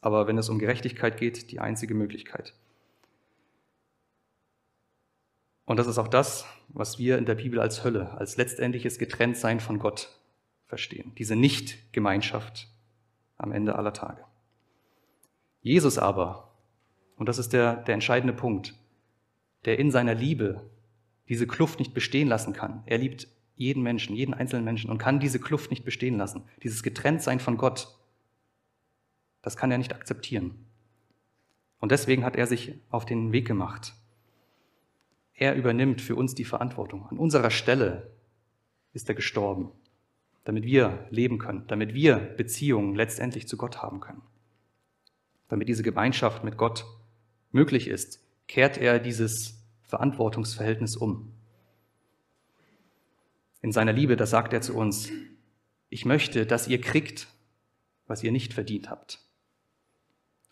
aber 0.00 0.26
wenn 0.26 0.38
es 0.38 0.48
um 0.48 0.58
Gerechtigkeit 0.58 1.18
geht, 1.18 1.50
die 1.50 1.60
einzige 1.60 1.94
Möglichkeit. 1.94 2.54
Und 5.68 5.76
das 5.76 5.86
ist 5.86 5.98
auch 5.98 6.08
das, 6.08 6.46
was 6.68 6.98
wir 6.98 7.18
in 7.18 7.26
der 7.26 7.34
Bibel 7.34 7.60
als 7.60 7.84
Hölle, 7.84 8.12
als 8.12 8.38
letztendliches 8.38 8.98
Getrenntsein 8.98 9.60
von 9.60 9.78
Gott 9.78 10.18
verstehen. 10.64 11.12
Diese 11.18 11.36
Nicht-Gemeinschaft 11.36 12.68
am 13.36 13.52
Ende 13.52 13.76
aller 13.76 13.92
Tage. 13.92 14.24
Jesus 15.60 15.98
aber, 15.98 16.54
und 17.16 17.28
das 17.28 17.36
ist 17.36 17.52
der, 17.52 17.76
der 17.76 17.92
entscheidende 17.92 18.32
Punkt, 18.32 18.76
der 19.66 19.78
in 19.78 19.90
seiner 19.90 20.14
Liebe 20.14 20.70
diese 21.28 21.46
Kluft 21.46 21.80
nicht 21.80 21.92
bestehen 21.92 22.28
lassen 22.28 22.54
kann. 22.54 22.82
Er 22.86 22.96
liebt 22.96 23.28
jeden 23.54 23.82
Menschen, 23.82 24.16
jeden 24.16 24.32
einzelnen 24.32 24.64
Menschen 24.64 24.88
und 24.88 24.96
kann 24.96 25.20
diese 25.20 25.38
Kluft 25.38 25.70
nicht 25.70 25.84
bestehen 25.84 26.16
lassen. 26.16 26.44
Dieses 26.62 26.82
Getrenntsein 26.82 27.40
von 27.40 27.58
Gott, 27.58 27.94
das 29.42 29.58
kann 29.58 29.70
er 29.70 29.76
nicht 29.76 29.94
akzeptieren. 29.94 30.64
Und 31.78 31.92
deswegen 31.92 32.24
hat 32.24 32.36
er 32.36 32.46
sich 32.46 32.72
auf 32.88 33.04
den 33.04 33.32
Weg 33.32 33.46
gemacht, 33.46 33.92
er 35.38 35.54
übernimmt 35.54 36.00
für 36.00 36.16
uns 36.16 36.34
die 36.34 36.44
Verantwortung. 36.44 37.06
An 37.06 37.18
unserer 37.18 37.50
Stelle 37.50 38.10
ist 38.92 39.08
er 39.08 39.14
gestorben, 39.14 39.70
damit 40.44 40.64
wir 40.64 41.06
leben 41.10 41.38
können, 41.38 41.64
damit 41.68 41.94
wir 41.94 42.16
Beziehungen 42.16 42.96
letztendlich 42.96 43.46
zu 43.46 43.56
Gott 43.56 43.80
haben 43.80 44.00
können. 44.00 44.22
Damit 45.48 45.68
diese 45.68 45.84
Gemeinschaft 45.84 46.42
mit 46.42 46.56
Gott 46.56 46.84
möglich 47.52 47.86
ist, 47.86 48.20
kehrt 48.48 48.78
er 48.78 48.98
dieses 48.98 49.62
Verantwortungsverhältnis 49.82 50.96
um. 50.96 51.32
In 53.62 53.72
seiner 53.72 53.92
Liebe, 53.92 54.16
da 54.16 54.26
sagt 54.26 54.52
er 54.52 54.60
zu 54.60 54.74
uns, 54.74 55.10
ich 55.88 56.04
möchte, 56.04 56.46
dass 56.46 56.68
ihr 56.68 56.80
kriegt, 56.80 57.28
was 58.06 58.22
ihr 58.22 58.32
nicht 58.32 58.54
verdient 58.54 58.90
habt. 58.90 59.20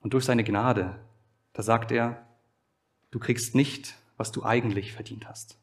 Und 0.01 0.15
durch 0.15 0.25
seine 0.25 0.45
Gnade, 0.45 1.01
da 1.53 1.63
sagt 1.63 1.91
er, 1.91 2.27
du 3.11 3.19
kriegst 3.19 3.55
nicht, 3.55 3.97
was 4.17 4.33
du 4.33 4.45
eigentlich 4.45 4.93
verdient 4.93 5.29
hast. 5.29 5.59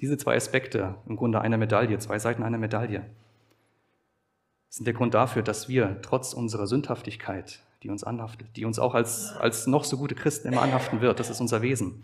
Diese 0.00 0.18
zwei 0.18 0.36
Aspekte, 0.36 0.96
im 1.06 1.16
Grunde 1.16 1.40
einer 1.40 1.58
Medaille, 1.58 1.98
zwei 1.98 2.18
Seiten 2.18 2.42
einer 2.42 2.58
Medaille, 2.58 3.08
sind 4.68 4.86
der 4.86 4.94
Grund 4.94 5.14
dafür, 5.14 5.42
dass 5.42 5.68
wir 5.68 6.00
trotz 6.02 6.32
unserer 6.32 6.66
Sündhaftigkeit, 6.66 7.62
die 7.82 7.90
uns 7.90 8.04
anhaftet, 8.04 8.56
die 8.56 8.64
uns 8.64 8.78
auch 8.78 8.94
als, 8.94 9.32
als 9.36 9.66
noch 9.66 9.84
so 9.84 9.98
gute 9.98 10.14
Christen 10.14 10.48
immer 10.48 10.62
anhaften 10.62 11.00
wird, 11.00 11.20
das 11.20 11.30
ist 11.30 11.40
unser 11.40 11.62
Wesen. 11.62 12.02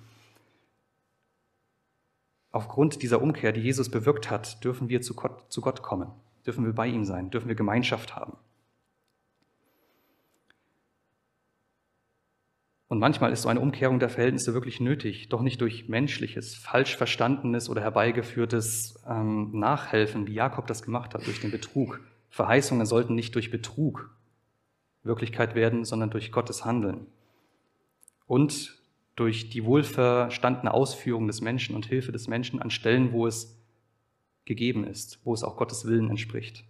Aufgrund 2.50 3.02
dieser 3.02 3.20
Umkehr, 3.20 3.52
die 3.52 3.60
Jesus 3.60 3.90
bewirkt 3.90 4.30
hat, 4.30 4.62
dürfen 4.64 4.88
wir 4.88 5.00
zu 5.00 5.14
Gott, 5.14 5.50
zu 5.50 5.60
Gott 5.60 5.82
kommen, 5.82 6.10
dürfen 6.46 6.64
wir 6.64 6.74
bei 6.74 6.86
ihm 6.86 7.04
sein, 7.04 7.30
dürfen 7.30 7.48
wir 7.48 7.54
Gemeinschaft 7.54 8.16
haben. 8.16 8.36
Und 12.88 12.98
manchmal 12.98 13.32
ist 13.32 13.42
so 13.42 13.50
eine 13.50 13.60
Umkehrung 13.60 13.98
der 14.00 14.08
Verhältnisse 14.08 14.54
wirklich 14.54 14.80
nötig, 14.80 15.28
doch 15.28 15.42
nicht 15.42 15.60
durch 15.60 15.88
menschliches, 15.88 16.54
falsch 16.54 16.96
verstandenes 16.96 17.68
oder 17.68 17.82
herbeigeführtes 17.82 18.98
ähm, 19.06 19.50
Nachhelfen, 19.58 20.26
wie 20.26 20.32
Jakob 20.32 20.66
das 20.66 20.82
gemacht 20.82 21.14
hat, 21.14 21.26
durch 21.26 21.40
den 21.40 21.50
Betrug. 21.50 22.00
Verheißungen 22.30 22.86
sollten 22.86 23.14
nicht 23.14 23.34
durch 23.34 23.50
Betrug 23.50 24.10
Wirklichkeit 25.02 25.54
werden, 25.54 25.84
sondern 25.84 26.10
durch 26.10 26.32
Gottes 26.32 26.64
Handeln. 26.64 27.06
Und 28.26 28.78
durch 29.16 29.50
die 29.50 29.64
wohlverstandene 29.64 30.72
Ausführung 30.72 31.26
des 31.26 31.40
Menschen 31.40 31.74
und 31.74 31.86
Hilfe 31.86 32.12
des 32.12 32.28
Menschen 32.28 32.62
an 32.62 32.70
Stellen, 32.70 33.12
wo 33.12 33.26
es 33.26 33.58
gegeben 34.44 34.84
ist, 34.84 35.18
wo 35.24 35.34
es 35.34 35.42
auch 35.42 35.56
Gottes 35.56 35.86
Willen 35.86 36.08
entspricht. 36.08 36.64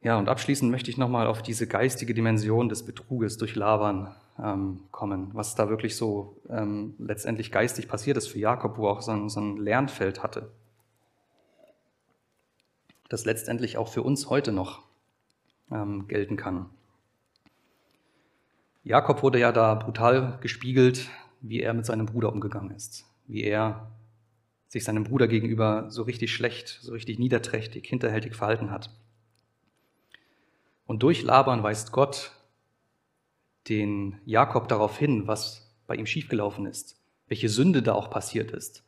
Ja, 0.00 0.16
und 0.16 0.28
abschließend 0.28 0.70
möchte 0.70 0.90
ich 0.90 0.96
nochmal 0.96 1.26
auf 1.26 1.42
diese 1.42 1.66
geistige 1.66 2.14
Dimension 2.14 2.68
des 2.68 2.84
Betruges 2.84 3.36
durch 3.36 3.56
Labern 3.56 4.14
ähm, 4.42 4.80
kommen, 4.92 5.30
was 5.32 5.56
da 5.56 5.68
wirklich 5.68 5.96
so 5.96 6.36
ähm, 6.48 6.94
letztendlich 6.98 7.50
geistig 7.50 7.88
passiert 7.88 8.16
ist 8.16 8.28
für 8.28 8.38
Jakob, 8.38 8.78
wo 8.78 8.86
auch 8.86 9.02
so 9.02 9.10
ein, 9.10 9.28
so 9.28 9.40
ein 9.40 9.56
Lernfeld 9.56 10.22
hatte. 10.22 10.50
Das 13.08 13.24
letztendlich 13.24 13.76
auch 13.76 13.88
für 13.88 14.02
uns 14.02 14.30
heute 14.30 14.52
noch 14.52 14.82
ähm, 15.72 16.06
gelten 16.06 16.36
kann. 16.36 16.66
Jakob 18.84 19.22
wurde 19.22 19.40
ja 19.40 19.50
da 19.50 19.74
brutal 19.74 20.38
gespiegelt, 20.40 21.08
wie 21.40 21.60
er 21.60 21.74
mit 21.74 21.86
seinem 21.86 22.06
Bruder 22.06 22.32
umgegangen 22.32 22.70
ist, 22.70 23.04
wie 23.26 23.42
er 23.42 23.90
sich 24.68 24.84
seinem 24.84 25.04
Bruder 25.04 25.26
gegenüber 25.26 25.90
so 25.90 26.02
richtig 26.02 26.32
schlecht, 26.32 26.78
so 26.82 26.92
richtig 26.92 27.18
niederträchtig, 27.18 27.86
hinterhältig 27.86 28.36
verhalten 28.36 28.70
hat. 28.70 28.90
Und 30.88 31.02
durch 31.02 31.22
Laban 31.22 31.62
weist 31.62 31.92
Gott 31.92 32.32
den 33.68 34.18
Jakob 34.24 34.68
darauf 34.68 34.96
hin, 34.96 35.26
was 35.26 35.70
bei 35.86 35.94
ihm 35.94 36.06
schiefgelaufen 36.06 36.64
ist, 36.64 36.98
welche 37.26 37.50
Sünde 37.50 37.82
da 37.82 37.92
auch 37.92 38.08
passiert 38.08 38.52
ist. 38.52 38.82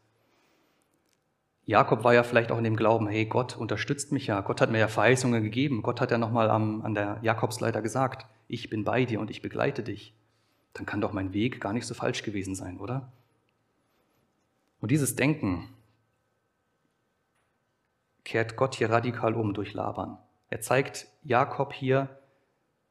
Jakob 1.66 2.02
war 2.02 2.14
ja 2.14 2.22
vielleicht 2.22 2.52
auch 2.52 2.56
in 2.56 2.64
dem 2.64 2.76
Glauben, 2.76 3.06
hey, 3.06 3.26
Gott 3.26 3.54
unterstützt 3.54 4.12
mich 4.12 4.28
ja, 4.28 4.40
Gott 4.40 4.62
hat 4.62 4.70
mir 4.70 4.78
ja 4.78 4.88
Verheißungen 4.88 5.42
gegeben, 5.42 5.82
Gott 5.82 6.00
hat 6.00 6.10
ja 6.10 6.16
nochmal 6.16 6.48
an 6.48 6.94
der 6.94 7.18
Jakobsleiter 7.20 7.82
gesagt, 7.82 8.26
ich 8.48 8.70
bin 8.70 8.82
bei 8.82 9.04
dir 9.04 9.20
und 9.20 9.30
ich 9.30 9.42
begleite 9.42 9.82
dich. 9.82 10.14
Dann 10.72 10.86
kann 10.86 11.02
doch 11.02 11.12
mein 11.12 11.34
Weg 11.34 11.60
gar 11.60 11.74
nicht 11.74 11.86
so 11.86 11.92
falsch 11.92 12.22
gewesen 12.22 12.54
sein, 12.54 12.80
oder? 12.80 13.12
Und 14.80 14.90
dieses 14.90 15.16
Denken 15.16 15.68
kehrt 18.24 18.56
Gott 18.56 18.74
hier 18.74 18.88
radikal 18.88 19.34
um 19.34 19.52
durch 19.52 19.74
Laban. 19.74 20.16
Er 20.50 20.60
zeigt 20.60 21.06
Jakob 21.22 21.72
hier, 21.72 22.08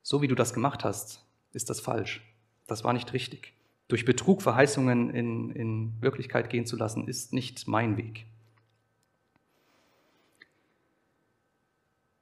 so 0.01 0.21
wie 0.21 0.27
du 0.27 0.35
das 0.35 0.53
gemacht 0.53 0.83
hast, 0.83 1.25
ist 1.51 1.69
das 1.69 1.81
falsch. 1.81 2.21
Das 2.67 2.83
war 2.83 2.93
nicht 2.93 3.13
richtig. 3.13 3.53
Durch 3.89 4.05
Betrug 4.05 4.41
Verheißungen 4.41 5.09
in, 5.09 5.51
in 5.51 6.01
Wirklichkeit 6.01 6.49
gehen 6.49 6.65
zu 6.65 6.77
lassen, 6.77 7.07
ist 7.07 7.33
nicht 7.33 7.67
mein 7.67 7.97
Weg. 7.97 8.25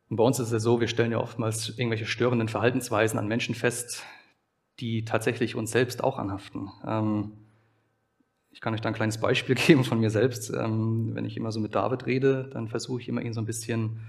Und 0.09 0.15
bei 0.15 0.23
uns 0.23 0.39
ist 0.39 0.51
es 0.51 0.63
so, 0.63 0.79
wir 0.79 0.87
stellen 0.87 1.11
ja 1.11 1.19
oftmals 1.19 1.69
irgendwelche 1.69 2.05
störenden 2.05 2.47
Verhaltensweisen 2.47 3.19
an 3.19 3.27
Menschen 3.27 3.53
fest, 3.53 4.03
die 4.79 5.03
tatsächlich 5.03 5.55
uns 5.55 5.71
selbst 5.71 6.03
auch 6.03 6.17
anhaften. 6.17 6.71
Ähm, 6.85 7.33
ich 8.51 8.61
kann 8.61 8.73
euch 8.73 8.81
da 8.81 8.89
ein 8.89 8.95
kleines 8.95 9.19
Beispiel 9.19 9.55
geben 9.67 9.83
von 9.83 9.99
mir 9.99 10.09
selbst. 10.09 10.49
Ähm, 10.49 11.13
wenn 11.13 11.25
ich 11.25 11.35
immer 11.35 11.51
so 11.51 11.59
mit 11.59 11.75
David 11.75 12.05
rede, 12.05 12.49
dann 12.53 12.69
versuche 12.69 13.01
ich 13.01 13.09
immer 13.09 13.21
ihn 13.21 13.33
so 13.33 13.41
ein 13.41 13.45
bisschen 13.45 13.99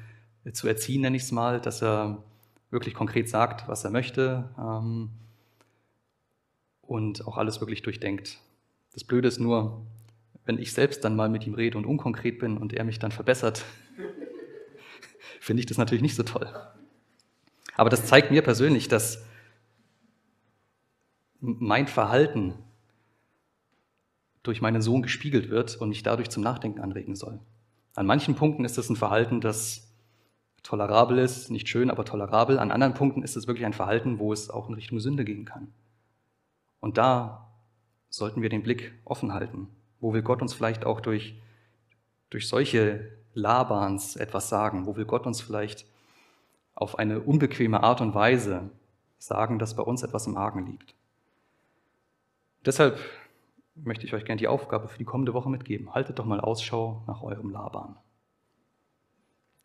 zu 0.52 0.68
erziehen, 0.68 1.02
nenne 1.02 1.16
ich 1.16 1.24
es 1.24 1.32
mal, 1.32 1.60
dass 1.60 1.82
er 1.82 2.22
wirklich 2.70 2.94
konkret 2.94 3.28
sagt, 3.28 3.68
was 3.68 3.84
er 3.84 3.90
möchte 3.90 4.48
ähm, 4.58 5.10
und 6.82 7.26
auch 7.26 7.36
alles 7.36 7.60
wirklich 7.60 7.82
durchdenkt. 7.82 8.38
Das 8.92 9.04
Blöde 9.04 9.28
ist 9.28 9.38
nur, 9.38 9.86
wenn 10.44 10.58
ich 10.58 10.72
selbst 10.72 11.04
dann 11.04 11.16
mal 11.16 11.28
mit 11.28 11.46
ihm 11.46 11.54
rede 11.54 11.78
und 11.78 11.86
unkonkret 11.86 12.38
bin 12.38 12.56
und 12.56 12.72
er 12.72 12.84
mich 12.84 12.98
dann 12.98 13.12
verbessert, 13.12 13.64
finde 15.40 15.60
ich 15.60 15.66
das 15.66 15.78
natürlich 15.78 16.02
nicht 16.02 16.16
so 16.16 16.22
toll. 16.22 16.48
Aber 17.76 17.90
das 17.90 18.06
zeigt 18.06 18.30
mir 18.30 18.42
persönlich, 18.42 18.88
dass 18.88 19.24
mein 21.40 21.86
Verhalten 21.86 22.54
durch 24.42 24.60
meinen 24.60 24.82
Sohn 24.82 25.02
gespiegelt 25.02 25.50
wird 25.50 25.76
und 25.76 25.90
mich 25.90 26.02
dadurch 26.02 26.30
zum 26.30 26.42
Nachdenken 26.42 26.80
anregen 26.80 27.14
soll. 27.14 27.38
An 27.94 28.06
manchen 28.06 28.34
Punkten 28.34 28.64
ist 28.64 28.78
es 28.78 28.90
ein 28.90 28.96
Verhalten, 28.96 29.40
das 29.40 29.87
tolerabel 30.68 31.16
ist, 31.16 31.50
nicht 31.50 31.66
schön, 31.66 31.90
aber 31.90 32.04
tolerabel. 32.04 32.58
An 32.58 32.70
anderen 32.70 32.92
Punkten 32.92 33.22
ist 33.22 33.36
es 33.36 33.46
wirklich 33.46 33.64
ein 33.64 33.72
Verhalten, 33.72 34.18
wo 34.18 34.34
es 34.34 34.50
auch 34.50 34.68
in 34.68 34.74
Richtung 34.74 35.00
Sünde 35.00 35.24
gehen 35.24 35.46
kann. 35.46 35.72
Und 36.78 36.98
da 36.98 37.48
sollten 38.10 38.42
wir 38.42 38.50
den 38.50 38.62
Blick 38.62 38.92
offen 39.06 39.32
halten. 39.32 39.68
Wo 39.98 40.12
will 40.12 40.20
Gott 40.20 40.42
uns 40.42 40.52
vielleicht 40.52 40.84
auch 40.84 41.00
durch, 41.00 41.40
durch 42.28 42.48
solche 42.48 43.10
Labans 43.32 44.16
etwas 44.16 44.50
sagen? 44.50 44.84
Wo 44.84 44.94
will 44.96 45.06
Gott 45.06 45.26
uns 45.26 45.40
vielleicht 45.40 45.86
auf 46.74 46.98
eine 46.98 47.20
unbequeme 47.20 47.82
Art 47.82 48.02
und 48.02 48.14
Weise 48.14 48.68
sagen, 49.16 49.58
dass 49.58 49.74
bei 49.74 49.82
uns 49.82 50.02
etwas 50.02 50.26
im 50.26 50.36
Argen 50.36 50.66
liegt? 50.66 50.94
Deshalb 52.66 52.98
möchte 53.74 54.04
ich 54.04 54.12
euch 54.12 54.26
gerne 54.26 54.38
die 54.38 54.48
Aufgabe 54.48 54.88
für 54.88 54.98
die 54.98 55.06
kommende 55.06 55.32
Woche 55.32 55.48
mitgeben. 55.48 55.94
Haltet 55.94 56.18
doch 56.18 56.26
mal 56.26 56.42
Ausschau 56.42 57.02
nach 57.06 57.22
eurem 57.22 57.48
Laban. 57.48 57.96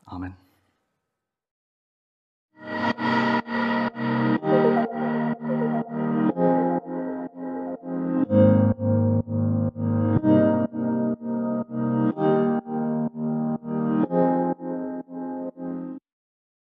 Amen. 0.05 0.37